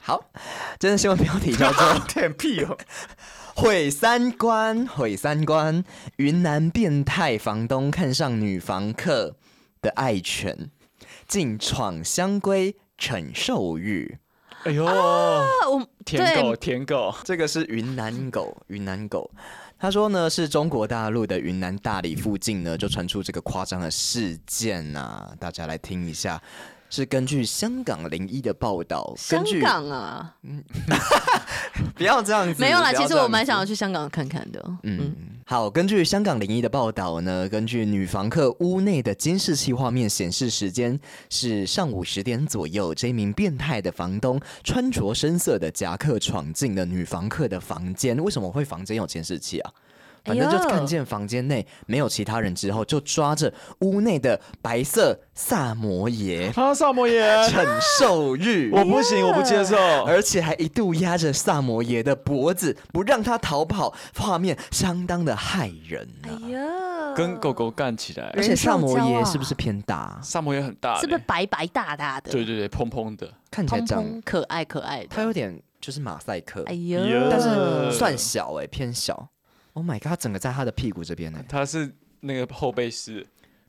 [0.00, 0.30] 好，
[0.78, 2.78] 真的新闻标题叫做 舔屁哦
[3.54, 5.84] ！“毁三观”，毁三观。
[6.16, 9.36] 云南变态房东看上女房客
[9.82, 10.70] 的爱犬，
[11.26, 14.16] 竟闯香闺逞兽欲。
[14.64, 14.94] 哎呦，啊，
[15.70, 19.30] 我舔狗，舔狗，这个是云南狗，云南狗。
[19.78, 26.42] 他说呢，是中国大陆的云南大理附近呢，就传出这个夸张的事件啊，大家来听一下。
[26.90, 30.34] 是根据香港零一的报道，香港啊，
[31.94, 32.92] 不要这样子，没有啦。
[32.92, 34.62] 其实我蛮想要去香港看看的。
[34.84, 42.94] 嗯，嗯，好，根据香港零一的报道呢，根据女房客屋内的监视器画面显示，时间是上午十点左右。
[42.94, 48.16] 这名变态的房东穿着深色的夹克闯进了女房客的房间。
[48.22, 49.70] 为什么会房间有监视器啊？
[50.28, 57.64] 反正就是看见房间内没有其他人之后，就抓着屋内的白色萨摩耶啊，萨摩耶， 承
[57.98, 58.70] 受欲。
[58.70, 59.76] 我不行，我不接受。
[60.04, 70.20] 而且还一度压着萨摩耶的脖子，不让他逃跑，画面相当的骇人、哎跟狗狗干起来而，且萨摩耶是不是偏大？
[70.22, 72.30] 萨摩耶很大嘞，是不是白白大大的？
[72.30, 75.08] 对对对，蓬蓬的，看起来长，蓬可爱可爱的。
[75.10, 79.28] 它有点就是马赛克，哎呦，呀但是算小哎、偏小。
[79.78, 83.24] Oh my god，整个在他的屁股这边呢、他是那个后背式。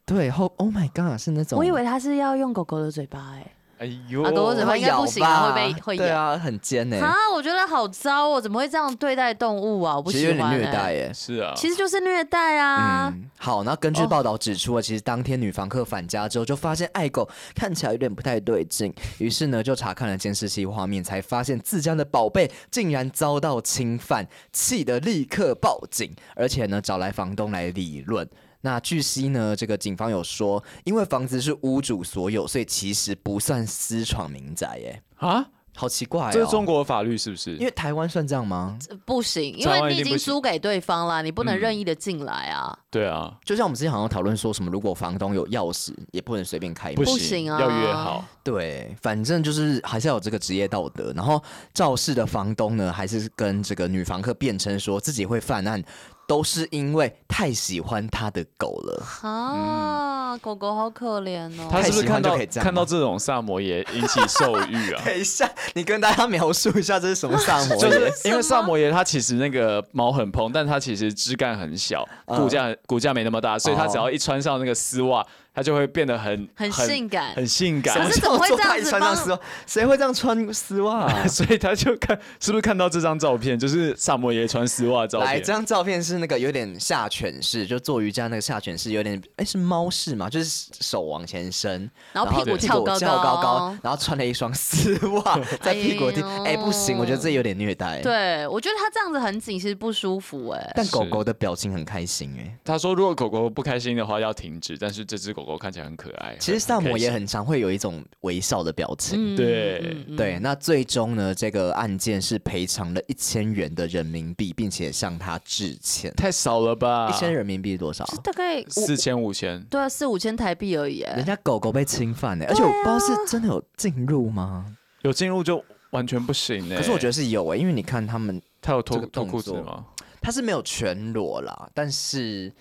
[0.07, 1.59] 对后，Oh my god，是那种。
[1.59, 3.53] 我以为他是要用狗狗的嘴巴哎。
[3.79, 9.95] 哎呦，啊狗狗嘴巴会应该不咬行啊吧会被会咬对啊，很尖呢、啊，我觉得好糟哦，怎么会这样对待动物啊？
[9.95, 13.07] 我不其实有喜欢、虐待耶、是啊，其实就是虐待啊。
[13.15, 28.27] 嗯，好，那根据报道指出啊，其实当天女房客返家之后，就发现爱狗看起来有点不太对劲，于是呢就查看了监视器画面，才发现自家的宝贝竟然遭到侵犯，气得立刻报警，而且呢找来房东来理论。
[28.61, 35.01] 那据悉呢，这个警方有说，因为房子是屋主所有，所以其实不算私闯民宅耶。
[35.15, 35.45] 啊，
[35.75, 36.31] 好奇怪哦。
[36.33, 37.55] 这是中国的法律是不是？
[37.55, 38.77] 因为台湾算这样吗？
[39.05, 42.77] 不行，因为你已经输给对方了，你不能任意的进来啊。
[42.91, 48.25] 对啊，就像我们之前好像讨论说什么，如果房东有钥匙，也不能随便开不行啊要约好。
[48.43, 51.13] 对，反正就是还是要有这个职业道德。
[51.15, 51.41] 然后
[51.73, 55.81] 肇事的房东呢，还是跟这个女房客辩称说自己会犯案，
[56.29, 59.03] 都是因为太喜欢他的狗了。
[59.23, 61.67] 啊，狗狗好可怜哦。
[61.71, 65.01] 他是不是看到看到这种萨摩耶引起兽欲啊？
[65.03, 68.11] 等一下，你跟大家描述一下这是什么萨摩就耶？
[68.15, 75.25] 是因为萨摩耶它其实那个毛很蓬，但它其实枝干很小，嗯骨架骨架没那么大，所以它只要一穿上那个丝袜，
[75.59, 77.93] 它就会变得很很性感很性感。
[77.97, 79.39] 可是怎么会这样子穿上丝袜？
[79.67, 81.23] 谁会这样穿丝袜啊？
[81.27, 85.51] 所以他就看是不是看到这张照片，就是萨摩耶穿丝袜照片来，片这。
[85.51, 96.05] 张照片是那个有点下犬式，就做瑜伽那个下犬式，有点哎是猫式嘛，就是手往前伸，然后屁股翘高翘高高高，然后穿了一双丝袜 在屁股
[96.45, 100.71] 哎不行，我觉得这有点虐待。，对，我觉得他这样子很紧，其实不舒服哎。
[100.75, 102.57] 但狗狗的表情很开心哎。
[102.63, 106.35] 他说，如果狗狗不开心的话要停止，但是这只狗狗看起来很可爱。
[106.39, 109.35] 其实萨摩也很常会有一种微笑的表情。
[109.35, 116.13] 嗯对对，那最终呢，这个案件是赔偿了一千元的人民币，并且向他致歉。
[116.15, 117.09] 太少了吧？
[117.09, 118.05] 一千人民币是多少？
[118.23, 121.25] 大概四千五千，对啊，四五千台币而已哎人。
[121.25, 124.65] 家狗狗被侵犯呢，而且我不知道是真的有进入吗？
[125.01, 126.75] 有进入就完全不行呢。
[126.75, 129.85] 可是我觉得是有诶，因为你看他们，他有脱这个脱裤子吗？
[130.21, 132.51] 他是没有全裸啦，但是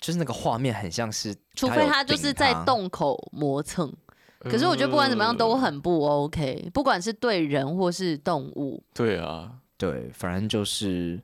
[0.00, 2.54] 就是那个画面很像是，除非他就是在。
[2.66, 3.90] 洞口磨蹭，
[4.40, 8.82] 可是我觉得不管怎么样都很不 OK，不管是对人或是动物。
[8.92, 11.18] 对啊，对，反正就是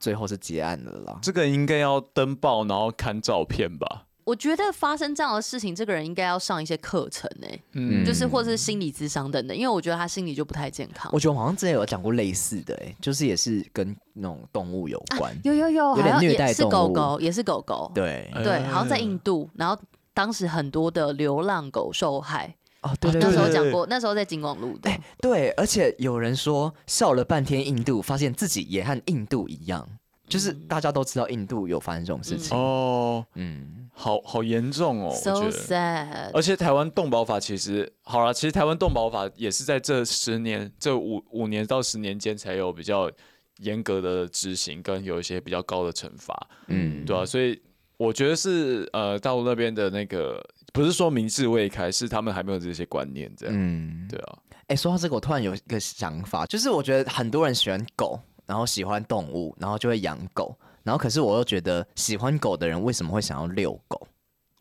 [0.00, 1.18] 最后是结案了啦。
[1.22, 4.06] 这个应该要登报，然后看照片吧。
[4.30, 11.18] 我觉得发生这样的事情，这个人应该要上一些课程呢、嗯，就是或者是心理咨商等等，因为我觉得他心理就不太健康我。
[11.18, 15.36] 觉得我好像之前有讲过类似的，哎，就是也是跟那种动物有关。
[15.42, 17.90] 有有有，有点好像虐待也是狗狗，也是狗狗。
[17.92, 19.76] 对，呃对，好像在印度，然后
[20.14, 22.54] 当时很多的流浪狗受害。
[22.82, 24.88] 哦，对对那对对时候讲过，那时候在金广路的。
[25.20, 29.84] 对，而且有人说笑了半天印度，发现自己也和印度一样，
[30.28, 32.56] 就是大家都知道印度有发生这种事情。
[32.56, 35.52] 哦，嗯，好好严重哦，我 So 觉得。
[35.52, 36.30] sad。
[36.32, 43.10] 而且台湾动保法其实好了，其实台湾动保法也是在这十年、这五五年到十年间才有比较
[43.58, 47.04] 严格的执行，跟有一些比较高的惩罚，嗯。
[47.04, 47.60] 对啊，所以
[47.96, 54.38] 我觉得是呃大陆那边的那个，不是说明智未开，是他们还没有这些观念，这样，嗯，对啊，
[54.68, 64.06] 哎、说到这个，我突然有一个想法，就是我觉得很多人喜欢狗，然后喜欢动物，然后就会养狗，然后可是我又觉得喜欢狗的人为什么会想要遛狗？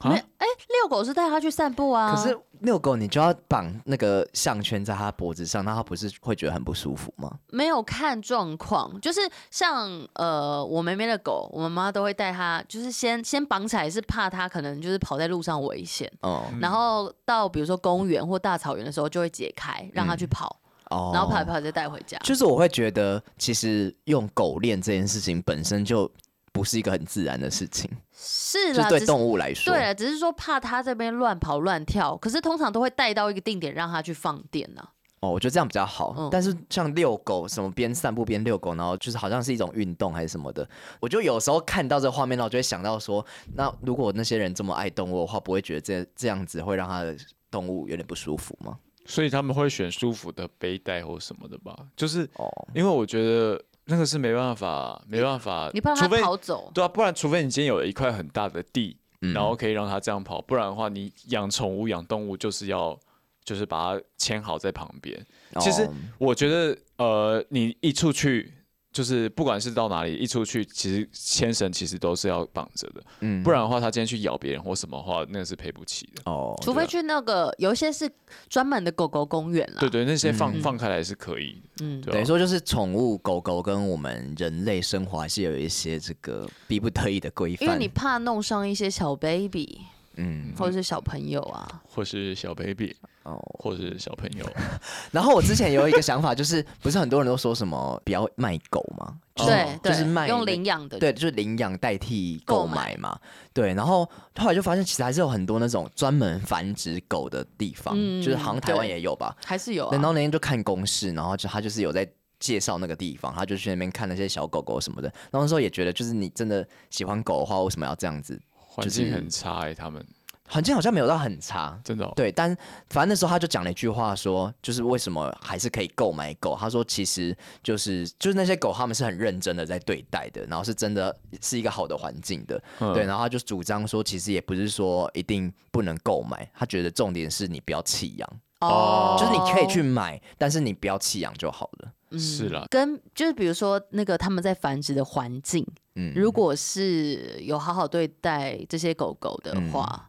[0.02, 0.48] 没，哎、
[0.82, 2.16] 遛狗是带它去散步啊。
[2.16, 7.30] 可是遛狗你就要绑那个项圈在它脖子上，那它不是会觉得很不舒服吗？
[7.50, 9.20] 没有看状况，就是
[9.52, 16.10] 像呃我妹妹的狗，我妈妈都会带它，就是先先绑起来，是怕它可能就是跑在路上危险。
[16.22, 20.59] 哦然后到比如说公园或大草原的时候，就会解开，让它去跑，
[20.90, 22.18] 哦然后跑一跑再带回家。
[22.20, 26.12] 就是我会觉得，其实用狗链这件事情本身就
[26.52, 34.84] 不是一个很自然的事情，是啦，就对只是动物来说，对了，只是说怕它这边乱跑乱跳，可是通常都会带到一个定点让它去放电呢、
[35.20, 36.16] 哦，我觉得这样比较好。
[36.18, 40.68] 嗯但是像遛狗，什么边散步边遛狗，然后就是好像是一种运动还是什么的，
[41.00, 43.24] 我就有时候看到这个画面，然后我就会想到说，
[43.54, 47.16] 那如果那些人这么爱动物的话，不会觉得这这样子会让他的
[47.52, 48.78] 动物有点不舒服吗？
[49.10, 59.34] 所以他们会选舒服的背带或什么的吧，就是哦，因为我觉得那个是没办法，没办法，你怕他除非跑走，对啊，不然除非你今天有了一块很大的地，嗯。
[59.34, 62.98] 然后可以让它这样跑，不然的话，你养宠物、养动物就是要
[63.44, 65.26] 就是把它牵好在旁边。
[65.60, 68.54] 其实哦我觉得，呃，你一出去，
[68.92, 76.24] 就是不管是到哪里，一出去，其实牵绳其实都是要绑着的，嗯不然的话，它今天去咬别人或什么的话，那个是赔不起的。
[76.26, 78.10] 哦，除非去那个有一些是
[78.50, 79.78] 专门的狗狗公园啦。
[79.80, 81.86] 对对，那些放、嗯放开来是可以的。
[81.86, 89.82] 嗯，等于说就是宠物狗狗跟我们人类生活还是有一些这个逼不得已的规范，因为你怕弄伤一些小 baby
[90.16, 91.82] 嗯或者是小朋友啊。
[91.88, 92.96] 或是小 baby，
[93.32, 93.42] 哦。
[93.60, 94.46] 或是小朋友，
[95.12, 99.18] 然后我之前有一个想法，就是不是很多人都说什么不要卖狗吗？
[99.36, 103.20] 就是对对，就是卖用领养的，对，就是领养代替购购买买嘛。
[103.54, 104.06] 对，然后
[104.38, 109.36] 后来就发现，其实还是有很多那种专门繁殖狗的地方，嗯就是好像台湾也有吧。
[109.46, 110.04] 还是有啊然。
[110.04, 112.10] 后那天就看公式，然后就他就是有在
[112.40, 115.08] 介绍那个地方，他就去那边看那些小狗狗什么的。
[115.30, 118.40] 然后那时候也觉得，就是你真的喜欢狗的话，为什么要这样子？
[118.56, 120.06] 环境很差哎、他们
[120.50, 122.12] 环境好像没有到很差，真的、哦。
[122.16, 122.56] 对，但
[122.90, 126.58] 反正那时候他就讲了一句话说，说就是为什么还是可以购买狗。
[126.60, 132.62] 他说其实就是就是那些狗他们是很认真的在对待的，然后是真的是一个好的环境的。
[132.80, 138.30] 嗯、对，然后他就主张说，其实也不是说一定不能购买，他觉得重点是你不要弃养。
[138.62, 141.92] 哦，就是你可以去买，但是你不要弃养就好了。
[142.12, 150.09] 嗯、是啦，跟就是比如说那个他们在繁殖的环境，嗯，如果是有好好对待这些狗狗的话，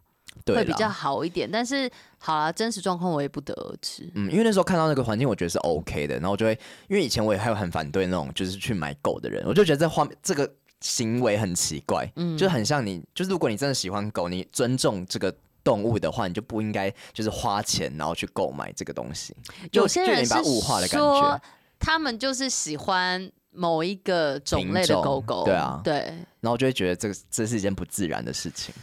[0.54, 1.50] 会比较好一点。
[1.50, 4.08] 但是好啦，真实状况我也不得而知。
[4.14, 15.34] 嗯，因为那时候看到那个环境，我觉得是 OK 的，然后我就会，因为以前我也还有很反对那种就是去买狗的人，我就觉得这画面这个行为很奇怪，嗯，就很像你，就是如果你真的喜欢狗，你尊重这个。
[15.62, 19.36] 动物的话，你就不应该就是花钱然后去购买这个东西。
[19.72, 21.40] 有些人是物化的感觉，
[21.78, 26.14] 他们就是喜欢某一个种类的狗狗，对啊，对。
[26.40, 28.74] 然后就会觉得这个这是一件不自然的事情。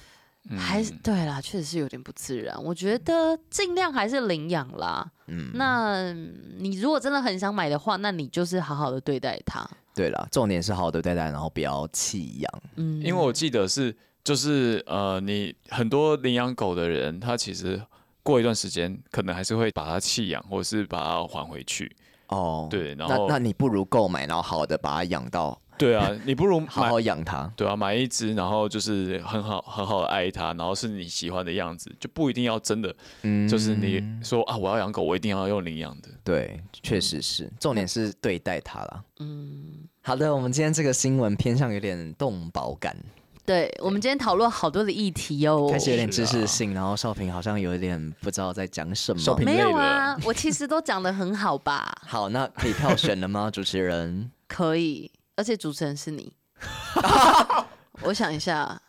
[0.49, 2.61] 嗯、还是对啦，确实是有点不自然。
[2.63, 5.09] 我觉得尽量还是领养啦。
[5.27, 6.13] 嗯，那
[6.57, 9.67] 你如果真的很想买的话，那你就是好好的对待它。
[9.93, 12.61] 对啦，重点是好好的对待，然后不要弃养。
[12.75, 13.95] 嗯，因为我记得是。
[14.23, 17.81] 就是呃，你很多领养狗的人，他其实
[18.23, 21.89] 过一段时间可能还是会把它弃养，或者是把它还回去。
[22.27, 25.57] 哦，对，然后那那你不如购买，然后好好的把它养到。
[25.77, 27.51] 对啊，你不如好好养它。
[27.55, 36.09] 对啊，买一只，然后就是很好很好的爱它，然后是你喜欢的样子，就不一定要真的，嗯，就是你说啊，我要养狗，我一定要用领养的。
[36.23, 39.03] 对，确实是，重点是对待它啦。
[39.19, 42.95] 嗯，好的，我们今天这个新闻偏向有点动保感。
[43.45, 49.17] 对，我们今天讨论好多的议题哦，开始有点知识性，然后少平好像有一点不知道在讲什么。
[49.17, 51.95] 少平没有啊，我其实都讲的很好吧。
[52.05, 53.49] 好，那可以票选了吗？
[53.49, 56.33] 主持人可以，而且主持人是你。
[58.03, 58.81] 我想一下。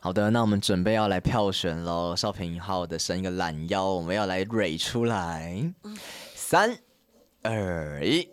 [0.00, 2.14] 好的，那我们准备要来票选喽。
[2.14, 5.72] 少平号的伸一个懒腰，我们要来蕊出来。
[6.34, 6.76] 三、
[7.42, 8.28] 二、一。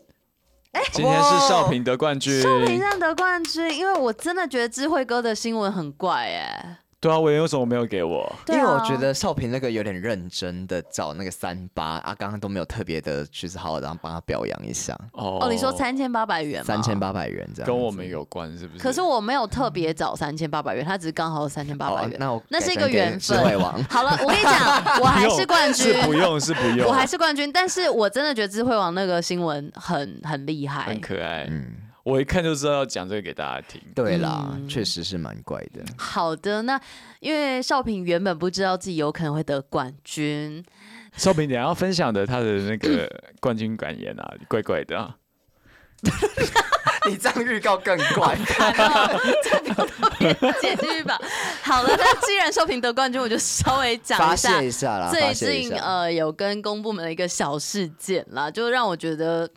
[0.73, 6.79] 哎，今天是少平得冠军，少平上得冠军，因为我真的觉得智慧哥的新闻很怪哎。
[7.01, 8.31] 对啊，我为什么没有给我？
[8.47, 14.95] 因为我觉得少平那个有点认真的找那个三八啊，刚刚都没有特别的，就是好好的帮他表扬一下。
[15.13, 16.63] 哦哦，你说三千八百元？
[16.63, 18.83] 三千八百元这样，跟我们有关是不是？
[18.83, 22.15] 可是我没有特别找三千八百元，他只是刚好三千八百元。
[22.19, 23.19] 那我那是一个缘分。
[23.19, 25.93] 智慧王，好了，我跟你讲，我还是冠军。
[25.93, 26.85] 是 不用，是不用。
[26.87, 31.47] 我还是冠军，但是我真的觉得智慧王那个新闻很很厉害，很可爱。
[31.49, 31.65] 嗯。
[32.03, 33.79] 我一看就知道要讲这个给大家听。
[33.93, 35.83] 对啦，确、嗯、实是蛮怪的。
[35.97, 36.79] 好的，那
[37.19, 40.63] 因为少平原本不知道自己有可能会得冠军。
[41.15, 43.07] 少平，你要分享的他的那个
[43.39, 45.15] 冠军感言啊，怪怪的啊。
[47.07, 48.35] 你这样预告更怪。
[50.59, 51.19] 解释吧。
[51.61, 54.61] 好了，那既然少平得冠军，我就稍微讲一下。
[54.61, 55.11] 一下啦。
[55.11, 59.47] 最近呃，有跟公部门的一个小事件啦，就让我觉得。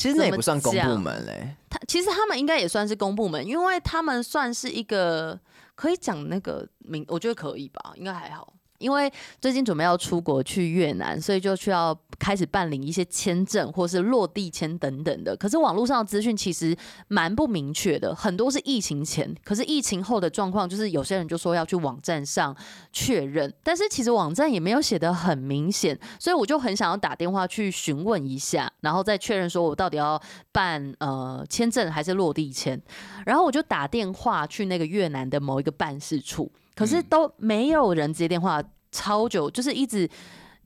[0.00, 5.38] 其实那也不算公部门嘞、欸，他其实他们应该也算是公部门，因为他们算是一个
[5.74, 8.50] 可以讲那个名，我觉得可以吧，应该还好。
[8.80, 15.36] 因为最近准备要出国去越南，所以就需要开始办理一些签证或是落地签等等的。
[15.36, 16.74] 可是网络上的资讯其实
[17.08, 22.56] 蛮不明确的，很多是疫情前，可是疫情后的状况就是有些人就说要去网站上
[22.90, 30.20] 确认，但是其实网站也没有写得很明显，所以我就很想要打电话去询问一下，然后再确认说我到底要
[30.50, 32.80] 办呃签证还是落地签，
[33.26, 36.50] 然后我就打电话去那个越南的某一个办事处。
[36.80, 40.08] 可是都没有人接电话，超久，就是一直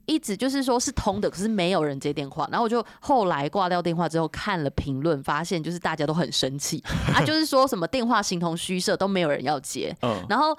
[0.07, 2.49] 一直就是说是通的，可是没有人接电话。
[2.53, 6.81] 然后我就后来挂掉电话之后看了评论，发现就是大家都很生气
[7.13, 9.93] 啊，就是说什么电话形同虚设，都没有人要接。
[10.29, 10.57] 然后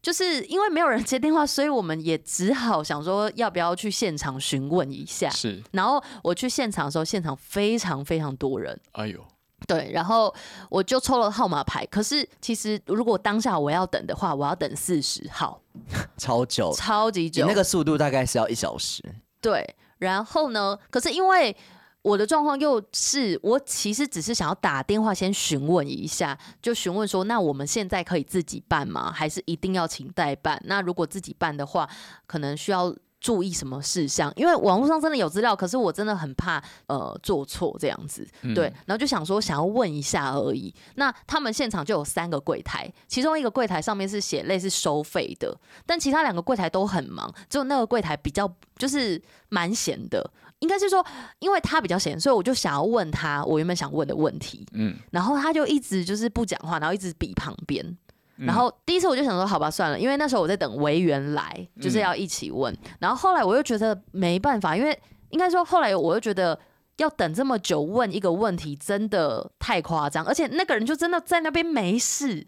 [0.00, 5.28] 就是因为没有人接电话，所以我们也只好想说要不要去现场询问一下。
[5.28, 5.62] 是。
[5.72, 8.80] 然后我去现场的时候，现场非常非常多人。
[8.92, 9.22] 哎呦。
[9.66, 10.34] 对，然后
[10.68, 11.84] 我就抽了号码牌。
[11.86, 15.60] 可是其实如果当下我要等的话，我要等四十号，
[16.18, 17.46] 超久，超级久。
[17.46, 19.02] 那个速度大概是要一小时。
[19.40, 20.78] 对，然后呢？
[20.90, 21.56] 可是因为
[22.02, 29.10] 我的状况又是，我其实只是想要打电话先询问一下，就询问说，那我们现在可以自己办吗？
[29.10, 30.60] 还是一定要请代办？
[30.66, 31.88] 那如果自己办的话，
[32.26, 32.94] 可能需要。
[33.24, 34.30] 注意什么事项？
[34.36, 40.74] 因为网络上真的有资料，可是我真的很怕呃做错这样子，对，然后就想说想要问一下而已。
[40.96, 48.46] 那他们现场就有三个柜台，其中一个柜台上面是写类似收费的，但其他两个柜台都很忙，只有那个柜台比较
[48.76, 49.18] 就是
[49.48, 51.02] 蛮闲的，应该是说
[51.38, 57.96] 因为他比较闲，所以我就想要问他我原本想问的问题，嗯，然后他就一直就是不讲话，然后一直比旁边。
[58.36, 62.76] 然后第一次我就想说，好吧，算了，因为那时候我在等维园来，就是要一起问。
[62.98, 64.98] 然后后来我又觉得没办法，因为
[65.30, 66.58] 应该说后来我又觉得
[66.96, 72.44] 要等这么久问一个问题真的太夸张，而且那个人就真的在那边没事，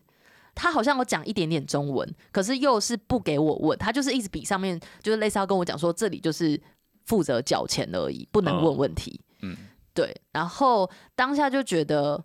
[0.56, 6.60] 他好像有讲一点点中文，可是又是不给我问，他就是一直比上面就是类似要跟我讲说这里就是
[7.04, 9.20] 负责缴钱而已，不能问问题。
[9.42, 9.56] 嗯，
[9.94, 10.14] 对。
[10.32, 12.24] 然后当下就觉得。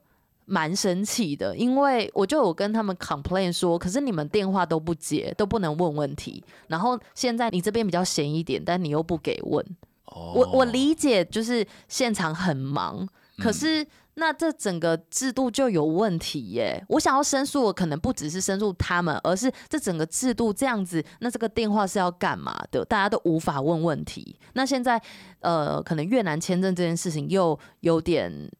[0.51, 6.43] 蛮生气的，因为我就有跟他们 complain 说，可是你们电话都不接，都不能问问题。
[6.67, 9.65] 然后现在你这边比较闲一点，但你又不给问。
[10.03, 10.35] Oh.
[10.35, 16.83] 我我理解，就是现场很忙，可是那这整个制度就有问题耶。
[16.89, 22.83] 我想要申诉，我可能不只是申诉他们，而是这整个制度这样子，那这个电话是要干嘛的？
[22.83, 24.35] 大家都无法问问题。
[24.51, 25.01] 那现在
[25.39, 28.51] 呃，可能越南签证这件事情又有点。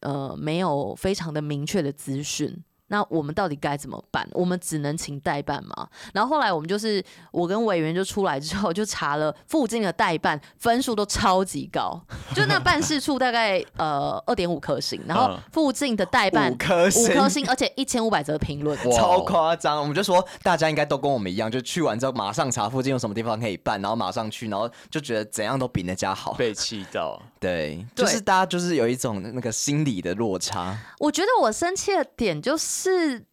[0.00, 2.62] 呃，没有非常的明确的资讯。
[2.88, 4.26] 那我们到底该怎么办？
[4.32, 5.88] 我们只能请代办吗？
[6.14, 12.00] 然后后来我们就是我跟委员就出来之后就查了附近的代办分数都超级高，
[12.32, 19.80] 就那办事处大概呃二点五颗星，然后附近的代办五颗星，五颗星，而且一千五百则评论，超夸张。
[19.80, 27.20] 我们就说大家应该都跟我们一样，就去完之后马上查附近有什么地方可以办，然后马上去，然后就觉得怎样都比那家好，被气到。
[27.40, 30.76] 对，就是大家就是有一种那个心理的落差。
[30.98, 32.75] 我觉得我生气的点就是。
[32.76, 33.24] 是，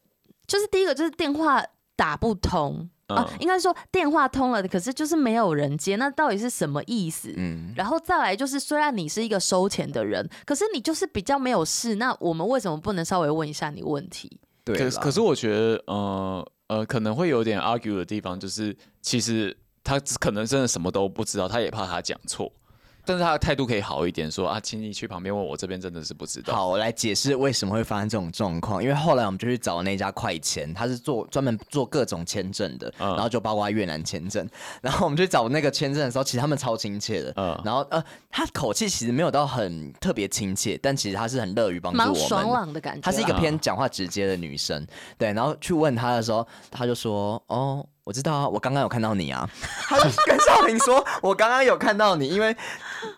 [0.48, 1.64] 就是第一个就是电话
[1.96, 7.34] 打不通、嗯、啊，应该说电话通了，可是就是没有人接，那到底是什么意思？
[7.36, 14.40] 嗯，然后再来就是，虽然你是一个收钱的人，可是你就是比较没有事，那我们为什么不能稍微问一下你问题？
[14.64, 22.52] 对，可是可是我觉得，呃呃，可能会有点 argue 的地方，就是其实他可能真的什么都不知道，他也怕他讲错。
[23.06, 26.54] 但是他的态度可以好一点，说啊，请你去旁边问我，这边真的是不知道。
[26.56, 28.82] 好，我来解释为什么会发生这种状况。
[28.82, 34.48] 因为后来我们就去找那家快签，他是做专门做各种签证的，嗯、然后就包括越南签证。
[34.82, 37.34] 然后我们去找那个签证的时候，其实他们超亲切的。
[37.36, 37.60] 嗯。
[37.66, 42.14] 然后呃，他口气其实没有到很特别亲切，但其实他是很乐于帮助我们。
[42.14, 43.02] 蛮爽朗的感觉。
[43.02, 44.88] 她是一个偏讲话直接的女生，嗯、
[45.18, 45.34] 对。
[45.34, 49.50] 然后去问他的时候，他就说：“哦。”我知道啊，我刚刚有看到你啊。
[49.88, 52.56] 他就跟少平说：“我刚刚有看到你，因为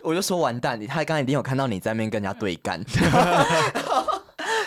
[0.00, 2.80] 我就说完蛋，你他刚刚一定有看到你在那边跟人家对干。”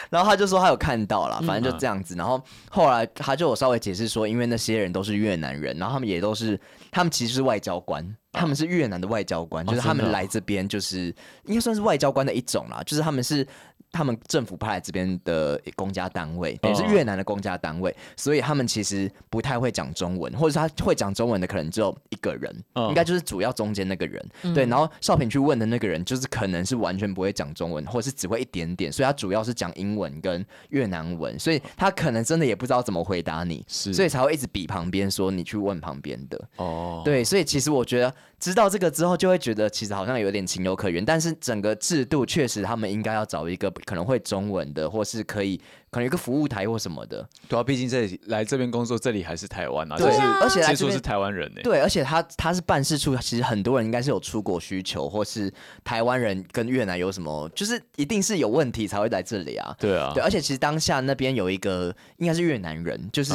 [0.09, 2.15] 然后他就说他有看到了，反正就这样子。
[2.15, 6.59] 然后后来他就有稍微解释说，因为那些人都是越南人，然后他们也都是，
[6.91, 8.03] 他们其实是外交官，
[8.34, 11.15] 他们是越南的外交官，就是他们来这边就是
[11.45, 13.47] 应该算是外交官的一种啦，就是他们是。
[13.92, 22.56] 他们政府派来这边的公家单位，也是越南的公家单位，所以他们其实不太会讲中文，或者他会讲中文的可能只有一个人，
[22.90, 24.24] 应该就是主要中间那个人。
[24.54, 36.48] 对，然后少平去问的那个人，就是可能是完全不会讲中文，或者是只会一点点，所以他主要是讲英文跟越南文，所以他可能真的也不知道怎么回答你，所以才会一直比旁边说你去问旁边的。
[36.58, 38.14] 哦，对，所以其实我觉得。
[38.40, 45.58] 知道这个之后，就会觉得其实好像有点情有可原，但是整个制度确实他们应该要找一个可能会中文的，或是可以
[45.92, 47.28] 可能有一个服务台或什么的。
[47.48, 51.62] 对啊，毕竟这里来这边工作，这里还是台湾啊，对啊，而且接触是台湾人呢。
[51.64, 55.52] 对，而且他他是办事处，其实很多人应该是有出国需求，或是
[55.84, 59.76] 台湾人跟越南有什么，就是一定是有问题才会来这里啊。
[59.78, 63.34] 对啊，对，而且其实当下那边有一个应该是越南人，就是。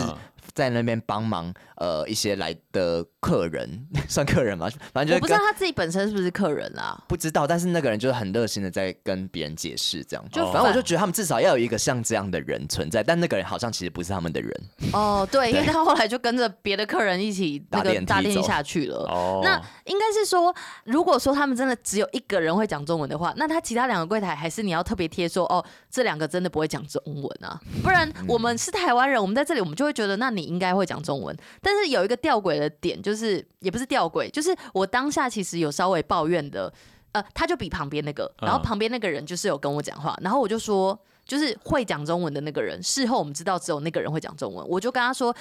[0.55, 3.69] 嗯在那边帮忙，呃，一些来的客人
[4.09, 4.71] 算客人吗？
[4.93, 7.45] 反正就是我不知道他自己本身是不是客人啊，不知道。
[7.45, 10.25] 但是那个人就是很热心的在跟别人解释，这样。
[10.31, 14.63] 就反正我就觉得他们至少要有一个像这样的人存在，但那个人好像其实不是他们的人。
[14.93, 18.99] 哦，对，对因为他后来就跟着别的客人一起那个搭电梯下去了。
[19.09, 30.43] 哦，那应该是说，如果说他们真的只有一个人会讲中文的话，那他其他两个柜台还是你要特别贴说，哦，这两个真的不会讲中文啊，不然我们是台湾人，我们在这里我们就会觉得，那你。
[30.45, 36.72] 应该会讲中文，但是有一个吊诡的点，就是也不是吊诡，就是我当下其实有稍微抱怨的，
[37.12, 45.34] 呃，他就比旁边那个，然后旁边那个人就是有跟我讲话，然后我就说，就是会讲中文的那个人，事后我们知道只有那个人会讲中文，我就跟他说。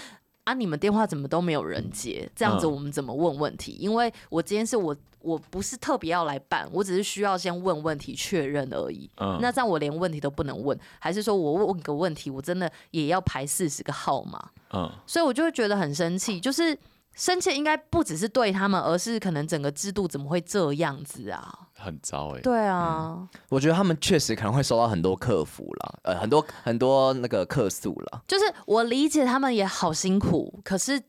[0.46, 0.54] 啊！
[0.54, 2.30] 你们电话怎么都没有人接？
[2.36, 3.78] 这样子我们怎么问问题？
[3.80, 9.10] 嗯、因为我今天是我，我不是特别要来办，我只是需要先问问题确认而已。
[9.18, 14.50] 嗯，那这样我连问题都不能问，还是说我问个问题，我真的也要排四十个号码？
[14.74, 16.78] 嗯，所以我就会觉得很生气，就是。
[17.16, 21.60] 生气应该不只是对他们，而是可能整个制度怎么会这样子啊？
[21.76, 22.42] 很糟哎、欸。
[22.42, 28.24] 对啊、嗯，我觉得他们确实可能会收到很多客服了，呃，很多很多那个客诉了。
[28.28, 31.02] 就是我理解他们也好辛苦，可是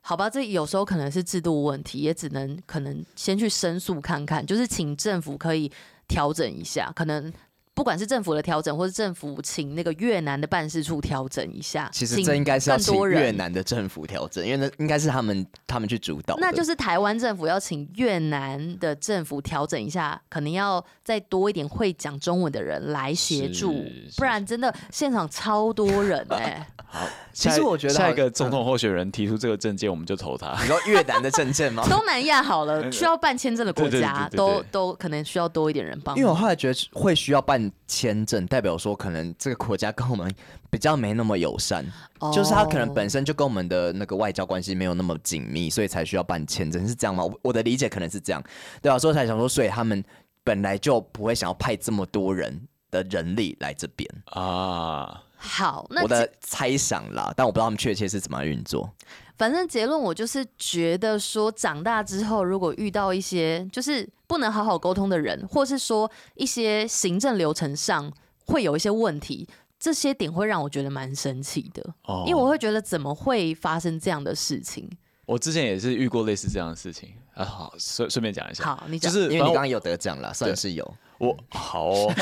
[0.00, 5.70] 好吧，这有时候可能是制度问题，也只能可能先去申诉看看，就是请政府可以
[6.08, 7.32] 调整一下，可能
[7.74, 11.90] 不管是政府的调整，或是政府请那个越南的办事处调整一下。
[11.92, 16.36] 其实这应该是要请越南的政府调整，因为那应该是他们他们去主导。
[16.38, 23.84] 那就是台湾政府要请越南的政府调整一下，可能要再多一点会讲中文的人来协助
[24.16, 30.56] 不然真的现场超多人 哎、好，其实我觉得下一个总统候选人提出这个证件，我们就投他。
[30.62, 31.82] 你说越南的证件吗？
[31.88, 36.16] 东南亚好了， 需要办签证的国家都都可能需要多一点人帮。
[36.16, 40.32] 因为我后来觉得会需要办签证，代表说可能这个国家跟我们
[40.70, 41.84] 比较没那么友善，
[42.20, 42.32] 哦。
[42.32, 47.24] 就是他可能本身就跟我们的那个外交关系没有那么紧密，所以才需要办签证，是这样吗？
[47.24, 48.42] 我我的理解可能是这样，
[48.80, 50.02] 对啊，所以才想说，所以他们
[50.42, 52.60] 本来就不会想要派这么多人
[52.90, 58.90] 的人力来这边，啊，好，那我的猜想啦，但我不知道他们确切是怎么运作。
[59.36, 68.12] 反正结论我就是觉得说，长大之后如果遇到一些就是不能好好沟通的人，或是说一些行政流程上
[68.46, 74.88] 会有一些问题，这些点会让我觉得蛮生气的，哦因为我会觉得怎么会发生这样的事情？
[75.26, 77.44] 我之前也是遇过类似这样的事情啊。
[77.44, 80.94] 好，顺顺便讲一下，好，你讲就是因为你刚刚有得奖了，算是有。
[81.18, 82.12] 我好、哦，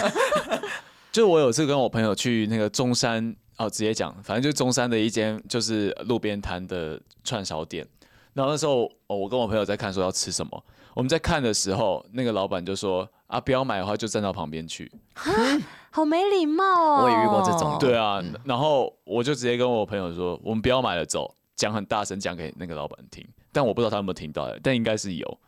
[1.11, 7.87] 就是我有次跟我朋友去那个中山哦，直接讲，反正就中山的一间就是路边摊的串烧店。
[8.35, 14.91] 然后那时候哦，我跟我朋友在看说要吃什么，我们在看的时候，那个老板就说啊，不要买的话就站到旁边去。
[15.91, 17.05] 好没礼貌哦！
[17.05, 25.39] 我也遇过这种对啊，嗯然后我就直接跟我朋友说，我们不要买了，走，讲很大声讲给那个老板听，但我不知道他有没有听到，但应该是有。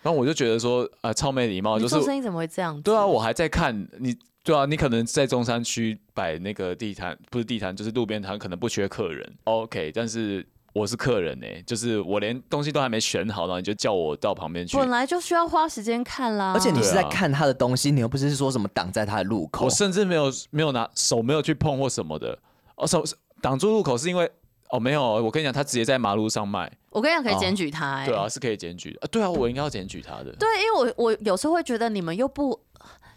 [0.00, 2.82] 然后我就觉得说，啊，超没礼貌，就是做生意怎么会这样子？
[2.82, 16.52] 对啊，我还在看你，对啊，你可能在中山区摆那个地摊，不是地摊，就是路边摊，可能不缺客人，OK，但是我是客人呢、欸，就是我连东西都还没选好，然后你就叫我到旁边去，本来就需要花时间看啦。
[16.54, 19.70] 而且你是在看他的东西，你又不是说什么挡在他的路口我。
[19.70, 22.36] 甚至没有没有拿手没有去碰或什么的，
[22.74, 23.04] 哦，手
[23.40, 24.28] 挡住路口是因为
[24.70, 28.06] 哦没有，我跟你讲，他直接在马路上卖，我跟你讲，可以检举他、欸。
[28.06, 32.58] 对啊，是可以检举的，啊对啊，我应该要检举他的，对，因为我我有时候会觉得你们又不，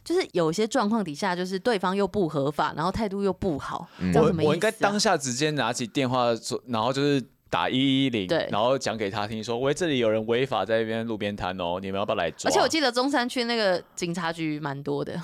[0.06, 4.48] 就是有些状况底下，就是对方又不合法，然后态度又不好，嗯这样什么意思、啊？
[4.48, 12.50] 我我应该当下直接拿起电话说，然后就是打一一零，对然后讲给他听说，喂，这里有人违法在那边路边摊哦，你们要不要来抓？
[12.50, 15.20] 而且我记得中山区那个警察局蛮多的，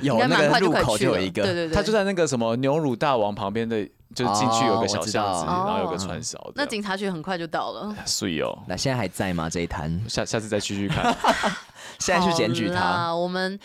[0.00, 1.10] 有 应该蛮快就那个路可以去了。
[1.12, 6.52] 口就有一个，对对对，他就在那个什么牛乳大王旁边的，就是进去有个小巷子，然后有个串烧的。
[6.56, 7.94] 那警察局很快就到了。
[8.04, 9.48] 碎哦，那现在还在吗？
[9.48, 11.14] 这一摊下下次再继续看。
[11.98, 12.74] 现在去检举他。
[12.74, 13.58] 啦我们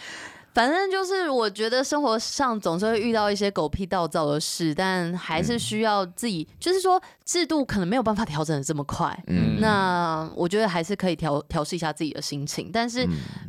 [0.54, 9.18] 反正就是，我觉得生活上总是会遇到一些狗屁倒灶的事，但还是需要自己，就是说制度可能没有办法调整的这么快。
[9.28, 13.08] 嗯那我觉得还是可以调调试一下自己的心情，但是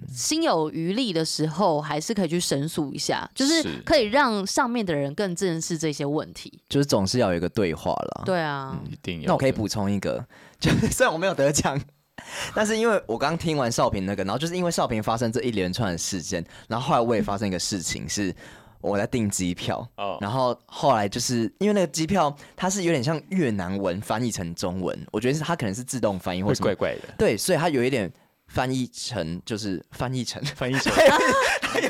[0.09, 6.61] 心有余力的时候，还是可以去申诉一下，就是是可以让上面的人更正视这些问题。
[6.69, 8.23] 就是总是要有一个对话啦。
[8.25, 9.27] 对啊，一定要。
[9.29, 10.25] 那我可以补充一个，
[10.61, 11.81] 就是 虽然我没有得奖，
[12.55, 18.35] 但是因为我刚听完少平那个，然后就是因为少平发生这一连串的事件，然后后来我也发生一个事情，是
[18.81, 20.19] 我在订机票，哦。
[20.21, 28.11] 然后后来就是因为那个机票它是有点像越南文翻译成中文，我觉得是它可能是自动翻译或会什么怪怪的，对，所以它有一点
[28.47, 30.93] 翻译成就是翻译成翻译成。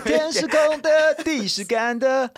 [0.04, 2.30] 天是空的，地是干的，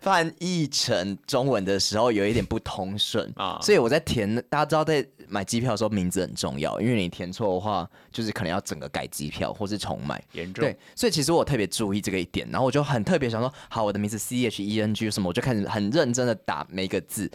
[0.00, 3.58] 翻译成中文的时候有一点不通顺啊。
[3.62, 10.22] 所以我在填，大家知道在买机票的时候名字很重要，因为你填错的话，就是可能要整个改机票或是重买。
[10.32, 17.30] 严重对，所以其实我特别注意这个一点，然后我就很特别想说，好，我的名字 C H E N G 什么，我就开始很认真的打每一个字，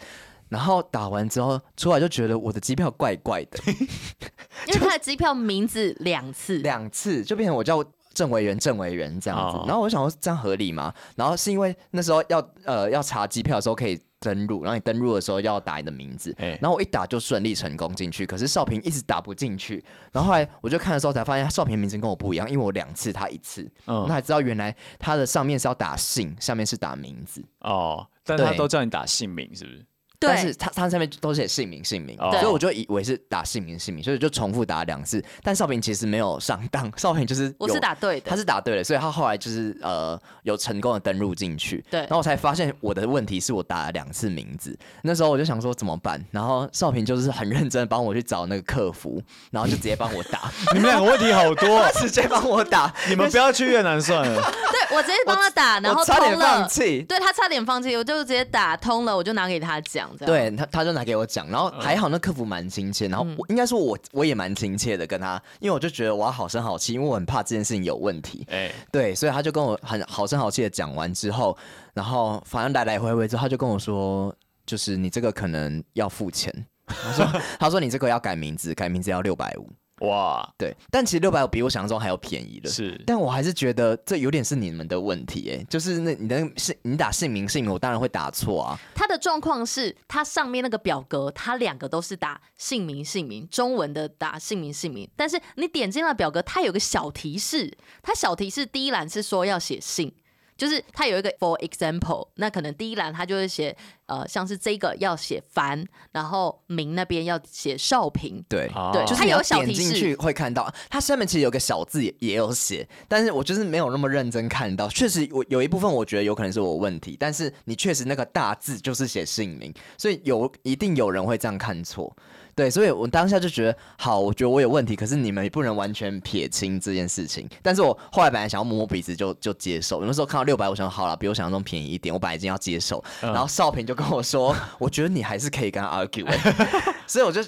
[0.48, 3.58] 然后打完之后出来就觉得我的机票怪怪的，
[4.68, 7.84] 因为他的机票名字两次，两次就变成我叫
[8.16, 9.64] 郑维元，郑维元这样子哦。
[9.66, 10.90] 然后我想说这样合理吗？
[11.16, 18.24] 然后是因为那时候要呃要查机票的时候可以登录，然后你登录的时候要打你的名字，哎然后我一打就顺利成功进去。
[18.24, 27.44] 可是少平一直打不进去，然后后来我就看的时候才发现少平名字跟我不一样，因为我两次他一次，嗯那才知道原来他的上面是要打姓，下面是打名字。
[27.60, 29.84] 哦，但他都叫你打姓名，是不是？
[30.18, 35.22] 对但是他他上面都写姓名姓名，哦所以我就以为是打姓名姓名，所以就重复打两次。
[35.42, 41.84] 但少平其实没有上当，少平就是我是打对的，他是打对的，所以他后来就是呃有成功的登入进去。
[41.90, 54.40] 对然后我才发现我的问题是我打了两次名字，那时候我就想说怎么办，然后少平就是很认真的帮我去找那个客服，然后就直接帮我打， 你们两个问题好多， 他直接帮我打，你们不要去越南算了。
[54.72, 56.46] 对我直接帮他打，然后差点通了。
[56.60, 57.02] 放弃。
[57.02, 68.46] 对他差点放弃，我就直接打通了，我就拿给他讲，讲，这样对他他就拿给我讲，然后还好那客服蛮亲切，然后我应该说我我也蛮亲切的跟他，因为我就觉得我要好声好气，因为我很怕这件事情有问题。
[68.50, 71.56] 哎，对，所以他就跟我很好声好气的讲完之后，
[71.94, 74.34] 然后反正来来回回之后，他就跟我说，
[74.64, 76.52] 就是你这个可能要付钱。
[76.86, 79.68] 他说他说你这个要改名字，改名字要六百五。
[80.00, 82.68] 哇，对，但其实六百五比我想象中还要便宜的。
[82.68, 88.78] 是，但我还是觉得这有点是你们的问题，哎，就是那你的姓，你打姓名姓名，我当然会打错啊。
[88.94, 100.12] 他的状况是，他上面那个表格，他两个都是打姓名姓名，中文的打姓名姓名，但是你点进了表格，它有个小提示，它小提示第一栏是说要写姓。
[100.56, 103.76] 就是它有一个 for example，那可能第一栏它就会写，
[104.06, 122.16] 呃，像是这个要写凡，然后名那边要写少平，对，对，就是它有小提示，点进去会看到，它下面其实有个小字也也有写，但是我就是没有那么认真看到，确实我有一部分我觉得有可能是我问题，但是你确实那个大字就是写姓名，所以有一定有人会这样看错。
[122.56, 127.46] 对，所以我当下就觉得好，我觉得我有问题，可是你们也不能完全撇清这件事情。
[127.62, 133.04] 但是我后来本来想要摸摸鼻子就就接受，有的时候看到六百，我想好了，比我想象中便宜一点，我本来已经要接受。
[133.20, 136.26] 嗯、然后少平就跟我说，我觉得你还是可以跟他 argue，
[137.06, 137.42] 所以我就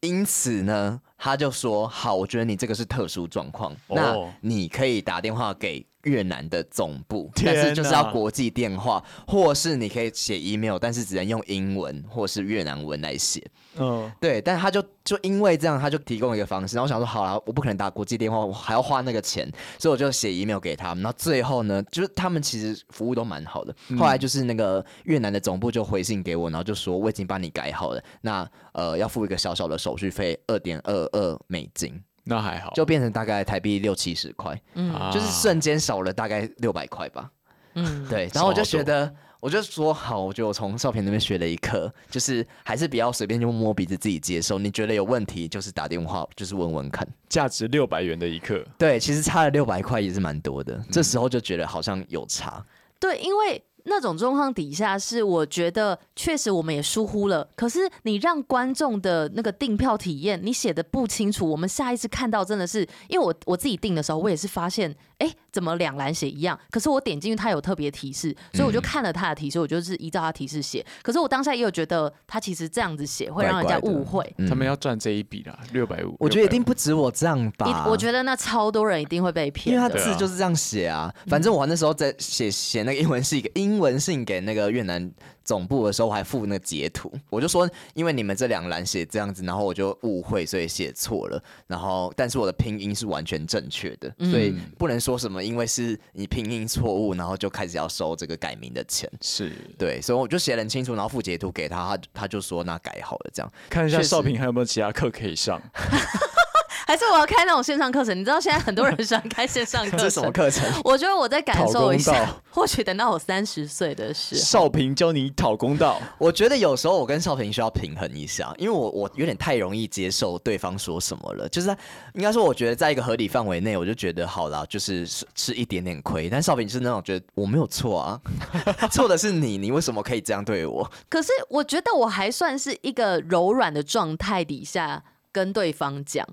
[0.00, 5.86] 因此呢，他就说好，我觉得你这个是特殊状况，哦、那你可以打电话给。
[6.04, 13.42] 越南的总部，但是就是要国际电话，或是你可以写 email，但是只能用英文或是越南文来写。
[13.76, 16.76] 嗯，对，但他就就因为这样，他就提供一个方式。
[16.76, 21.02] 然后我想说，好了，我不可能打国际电话，我还要花那个钱，所以我就写 email 给他们。
[21.02, 23.74] 然后最后呢，就是他们其实服务都蛮好的。
[23.98, 32.00] 后来就是那个越南的总部就回信给我，然后就说我已经帮你改好了，那呃要付一个小小的手续费，二点二二美金。
[32.24, 37.30] 那还好，就变成大概台币六七十块，嗯，就是瞬间少了大概六百块吧，
[37.74, 38.28] 嗯， 对。
[38.32, 44.58] 然后我就觉得，我就说好，我觉得我从照片那边学了一课，就是还是不要随便就摸鼻子自己接受。
[44.58, 47.06] 你觉得有问题，就是打电话，就是问问看。
[47.28, 50.82] 价值六百元的一课，对，其实差了六百块也是蛮多的。
[50.90, 52.64] 这时候就觉得好像有差，
[52.98, 53.62] 对，因为。
[53.84, 57.48] 那种状况底下是，我觉得确实我们也疏忽了。
[57.54, 64.94] 可是你让观众的那个订票体验，你写的不清楚，我们下一次看到真的是，因为我我自己订的时候，我也是发现，
[65.24, 66.56] 哎，怎么两栏写一样？
[66.70, 70.84] 可是我点进去，它有特别提示，所以我就看了它的提示，我就是依照它提示写。
[71.02, 74.34] 可是我当下也有觉得，他其实这样子写会让人家误会。
[74.48, 76.14] 他们要赚这一笔啦，六百五。
[76.20, 77.86] 我觉得一定不止我这样吧。
[77.88, 81.12] 我觉得那超多人一定会被骗，因为他字就是这样写啊。
[81.26, 84.44] 反正我那时候在写写那个英文是一个英文信给。
[84.44, 85.10] 那个越南
[85.44, 91.42] 总部的时候，我还附那个截图，我就说，因为你们这两栏写这样子，然后我就误会，所以写错了。
[91.66, 99.10] 然后，但是我的拼音是完全正确的，所以不能说什么，因为是你拼音错误，然后就开始要收这个改名的钱。
[99.20, 105.60] 是对，所以我就写得很清楚，然后附截图给他，他他就说那改好了，这样看一下少平还有没有其他课可以上。
[106.86, 108.18] 还是我要开那种线上课程？
[108.18, 110.64] 你知道现在很多人喜欢开线上课程，这是什么课程？
[110.84, 116.00] 我觉得我在感受一下，或许等到我三十岁的时候，少平教你讨公道。
[116.18, 121.48] 我觉得有时候我跟少平需要平衡一下，因为我我有点太容易接受对方说什么了。
[121.48, 121.68] 就是
[122.14, 126.28] 应该说，我觉得在一个合理范围内，我就觉得好了，就是吃一点点亏。
[126.28, 128.20] 但少平是那种觉得我没有错啊，
[128.92, 130.90] 错的是你，你为什么可以这样对我？
[131.08, 136.26] 可是我觉得我还算是一个柔软的状态底下跟对方讲。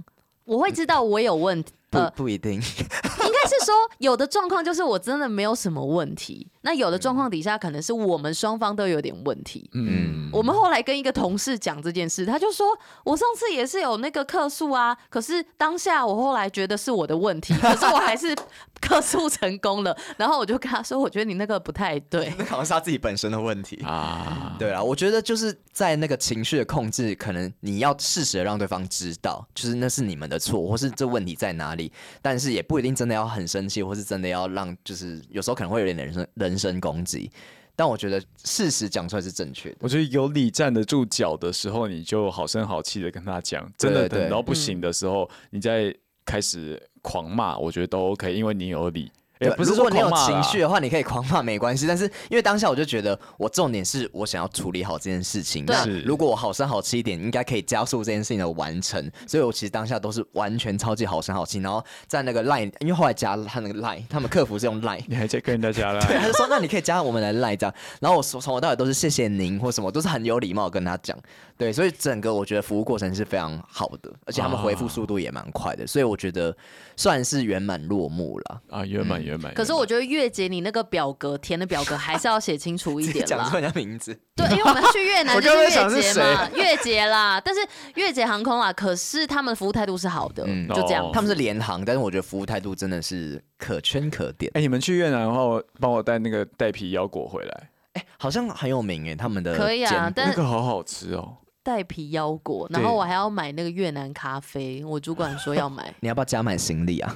[0.45, 6.47] 我会知道我有问题，不不一定， 应该是说有的状况就是我真的没有什么问题。
[6.61, 9.69] 那有的状况底下，可能是我们双方都有点问题。
[9.73, 12.67] 嗯，我们后来跟一个同事讲这件事，他就说
[13.03, 18.35] ：“我上次也是有那个客诉啊，可是当下我后来觉得是我的问题，可是我还是
[18.79, 19.97] 客诉成功了。
[20.17, 31.80] ”然后我就跟他说：“我觉得你那个不太对，那好像是他自己本身的问题啊。”对啊，我觉得就是在那个情绪的控制，可能你要适时的让对方知道，就是那是你们的错，或是这问题在哪里。
[32.21, 36.61] 但是也不一定真的要很生气，或是真的要让，就是有时候可能会有点人身人。
[36.61, 37.31] 身攻击，
[37.75, 39.77] 但我觉得事实讲出来是正确的。
[39.79, 43.67] 我觉得有理站得住脚的时候，你就好声好气的跟他讲。
[43.75, 45.91] 真的等到不行的时候，你再
[46.23, 49.11] 开始狂骂，我觉得都 OK，因为你有理。
[49.41, 51.87] 对，不是说你有情绪的话，你可以狂骂没关系。
[51.87, 55.65] 但是因为当下我就觉得，我重点是我想要处理好这件事情。
[55.65, 59.11] 那如果我好声好气一点，应该可以加速这件事情的完成。
[59.25, 61.59] 所以我其实当下都是完全超级好声好气。
[61.59, 65.99] 然后在那个 line，因为后来加了他那个 line，他们客服是用 line，你还在跟人家加 了？
[66.05, 67.75] 对，他就说那你可以加我们来 line 这样。
[67.99, 71.17] 然后我从从头到尾都是谢谢您或什么，都是很有礼貌跟他讲。
[71.57, 75.85] 对，所以整个我觉得服务过程是非常好的，而且他们回复速度也蛮快的。
[75.85, 76.55] 所以我觉得
[76.95, 78.61] 算是圆满落幕了。
[78.69, 83.57] 啊，圆满圆可是我觉得月姐你那个表格填的表格还是要写清楚一点啦 讲出。
[83.57, 87.41] 人家名字，对，因为我们要去越南 就是刚想是月姐嘛，月姐啦。
[87.43, 87.61] 但是
[87.95, 91.05] 月姐航空啦，可是他们服务态度是好的，嗯就这样。
[91.05, 94.51] 哦他们是联航，但是我觉得服务态度真的是可圈可点。
[94.55, 101.37] 哎、你们去越南的话，帮我带那个带皮腰果回来，哎、好像很有名哎，他们的可以啊煎但那个好好吃哦。
[101.63, 105.93] 带皮腰果，然后我还要买那个越南咖啡，我主管说要买。
[106.01, 107.15] 你要不要加买行李啊？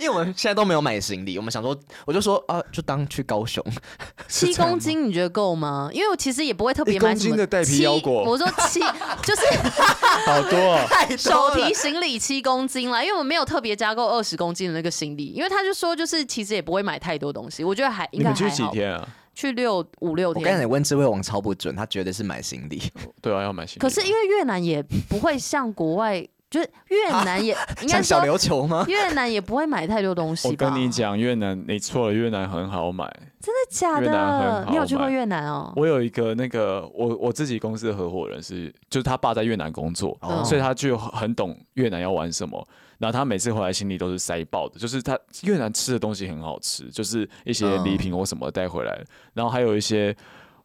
[0.00, 3.64] 因为我们现在都没有买行李，我们想说，我就说啊，就当去高雄。
[4.28, 5.90] 七公斤你觉得够吗？
[5.92, 8.80] 因为我其实也不会特别一买什么公斤的带皮腰果七我说七
[9.22, 9.42] 就是
[10.26, 10.86] 好多哦。
[10.88, 18.70] 太手提行李七公斤啦，因为我没有特别加购二十公斤的那个行李，因为他就说就是其实也不会买太多东西，我觉得还应你们去该还好。
[18.70, 19.08] 几天啊？
[19.34, 20.70] 去六五六天我刚才天。
[20.70, 22.82] 问智慧王超不准，他绝对是买行李。
[23.20, 23.80] 对啊，要买行李。
[23.80, 28.84] 可是因为越南也不会像国外，就是越南也应该像小琉球吗？
[28.88, 30.46] 越南也不会买太多东西？
[30.48, 33.04] 我跟你讲，越南你错了，越南很好买。
[33.40, 34.70] 真的假越南很的？
[34.70, 35.72] 你有去过越南哦？
[35.76, 42.66] 我有一个那个我我自己公司的合伙人是，就是他爸在越南工作，哦所以他就很懂越南要玩什么。
[42.98, 50.16] 然后他每次回来行李都是塞爆的，就是他越南吃的东西很好吃，就是一些礼品或什么带回来，然后还有一些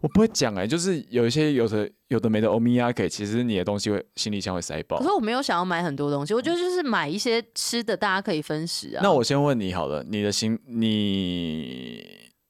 [0.02, 5.04] 我不会讲哎、就是有一些有的有的没的欧米亚给，其实你的东西会行李箱会塞爆可。
[5.04, 9.02] 是我没有想要买很多东西，我觉得就是买一些吃的，大家可以分食啊。
[9.04, 12.04] 那我先问你好了，你的行你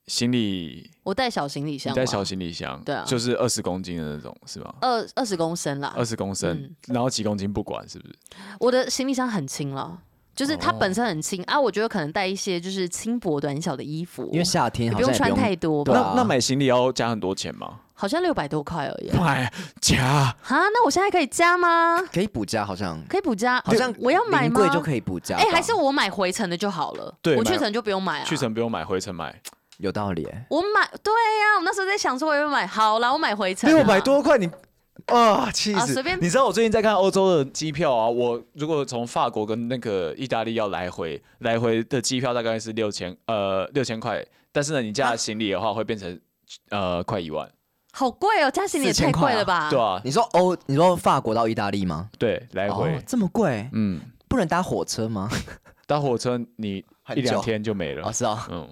[0.08, 4.74] 行李我带小行李箱，你带小行李箱，对啊就是二十公斤的那种是吗？
[4.82, 6.06] 二二十公升啦二。
[6.06, 8.16] 十公升，嗯然后几公斤不管是不是？
[8.60, 10.02] 我的行李箱很轻了，
[10.36, 11.59] 就是它哦本身很轻、啊。
[11.59, 15.93] 我觉得可能带一些就是轻薄短小的衣服，因为夏天也不用穿好像不用太多吧。
[15.93, 17.79] 那那买行李要加很多钱吗？
[17.93, 19.23] 好像六百多块而已啊。
[19.23, 22.01] 买加啊，那我现在可以加吗？
[22.11, 23.61] 可以补加，好像可以补加？
[23.63, 24.67] 好像我要买吗？
[24.69, 25.43] 就可以补加吧。
[25.43, 27.13] 哎、还是我买回程的就好了。
[27.21, 28.25] 对我去程就不用买啊。
[28.25, 29.39] 去程不用买，回程买
[29.77, 30.45] 有道理欸。
[30.49, 33.73] 我买，对呀、我那时候在想说我要买，好啦，我买回程、啊。
[33.73, 34.49] 六百多块，你
[35.12, 35.80] 啊气死！
[35.80, 36.18] 啊随便。
[36.22, 46.20] 你知道我最近在看欧洲的机票啊，我如果从法国跟那个意大利要来回，来回的机票大概是六千呃六千块，但是呢，你加行李的话会变成
[46.70, 47.49] 呃快一万，
[47.93, 49.70] 好贵哦，加行李也太贵了吧？
[49.70, 52.09] 对啊，你说欧，你说法国到意大利吗？
[52.18, 52.89] 对，来回。
[52.95, 55.30] 哦，这么贵，嗯，不能搭火车吗？
[55.88, 56.78] 搭火车你
[57.16, 58.07] 一两天就没了。
[58.07, 58.66] 哦，，是啊，嗯，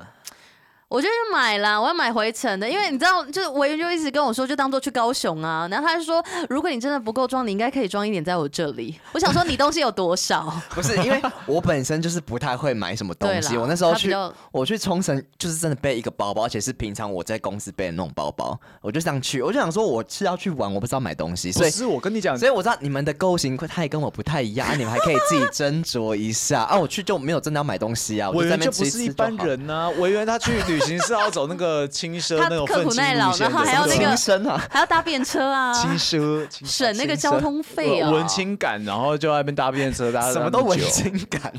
[0.89, 5.67] 我就去买啦，我要买回程的，因为你知道，就是维园就一直跟我说，就当做去高雄啊。
[5.69, 8.99] 然后他就说，如果你真的不够装，你应该可以装一点在我这里。
[9.11, 10.51] 我想说，你东西有多少？
[10.73, 14.11] 不是因为我本身就是不太会买什么东西，我那时候去
[14.51, 26.75] 我去冲绳就是真的背一个包包，而且是平常我在公司背的那种包包，我就这样去，我就想说我是要去玩，我不知道买东西，所以不是我跟你讲，所以我知道你们的购物型态跟我不太一样，啊、你们还可以自己斟酌一下啊。
[26.75, 29.45] 我去就没有真的要买东西啊，我就不吃一吃就是一般好。
[29.45, 38.09] 人呐、维园他去旅行是要走那个轻奢那种刻苦奋耐劳然后还要那个轻生啊，还要搭便车啊，轻奢，省那个交通费啊。
[38.09, 41.51] 文青感，然后就在那边搭便车，搭什么都文久青感，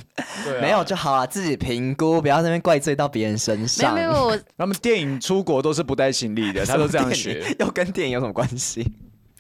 [0.61, 3.95] 没有就好了，自己评估，不要那边怪罪到别人身没有上。
[3.95, 7.55] 没有，我他们电影出国都是不带行李的， 他都这样学。
[7.59, 8.87] 要跟电影有什么关系？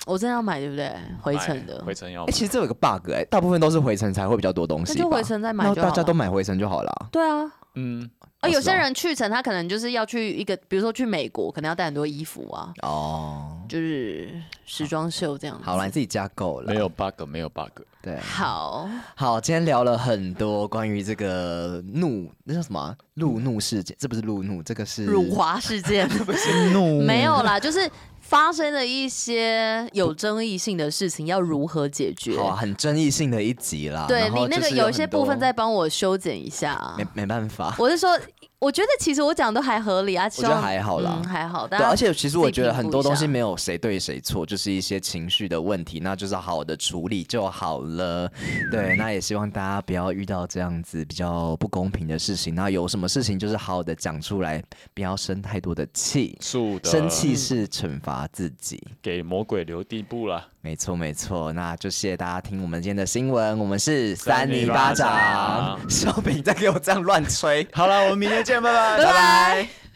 [0.07, 0.91] 我真的要买，对不对？
[1.21, 2.25] 回程的，回程要。
[2.29, 4.95] 其实这有个 bug 哎、大部分都是回程才会比较多东西。
[4.95, 6.91] 那就回程再买那就好大家都买回程就好了。
[7.13, 7.51] 对啊。
[7.75, 8.09] 嗯，
[8.41, 14.31] 啊，有些人去程他可能就是要去一个，比如说去美国，可能要带很多衣服啊，哦，就是
[14.65, 15.65] 时装秀这样子。
[15.65, 16.73] 好了，你自己加购了。
[16.73, 17.83] 没有 bug，没有 bug。
[18.03, 22.97] 对，好，好，今天聊了很多关于这个怒，那叫什么啊？
[23.15, 23.95] 路怒事件？
[24.01, 27.87] 这不是路怒，这个是辱华事件 不是 怒，没有啦，就是
[28.31, 32.39] 发生了一些有争议性的事情，要如何解决？
[32.39, 34.07] 好啊，很争议性的一集啦。
[34.07, 36.95] 对你那个有一些部分再帮我修剪一下啊。
[36.97, 37.75] 没没办法。
[37.77, 38.17] 我是说，
[38.61, 41.67] 我觉得其实我讲都还合理啊，希我觉得还好啦嗯，还好。
[41.67, 48.31] 对，大家而且其实我觉得很多东西没有谁对谁错，就是一些情绪的问题，那就是好好的处理就好了。
[48.71, 52.55] 对，那也希望大家不要遇到这样子比较不公平的事情。
[52.55, 56.37] 那有什么事情就是好好的讲出来，不要生太多的气。
[56.43, 60.49] 是的，生气是惩罚自己，给魔鬼留地步了。
[60.63, 61.51] 没错没错。
[61.55, 69.90] 那就谢谢大家听我们今天的新闻，我们是三尼巴掌小饼在给我这样乱吹，好了，我们明天见，拜拜，拜拜。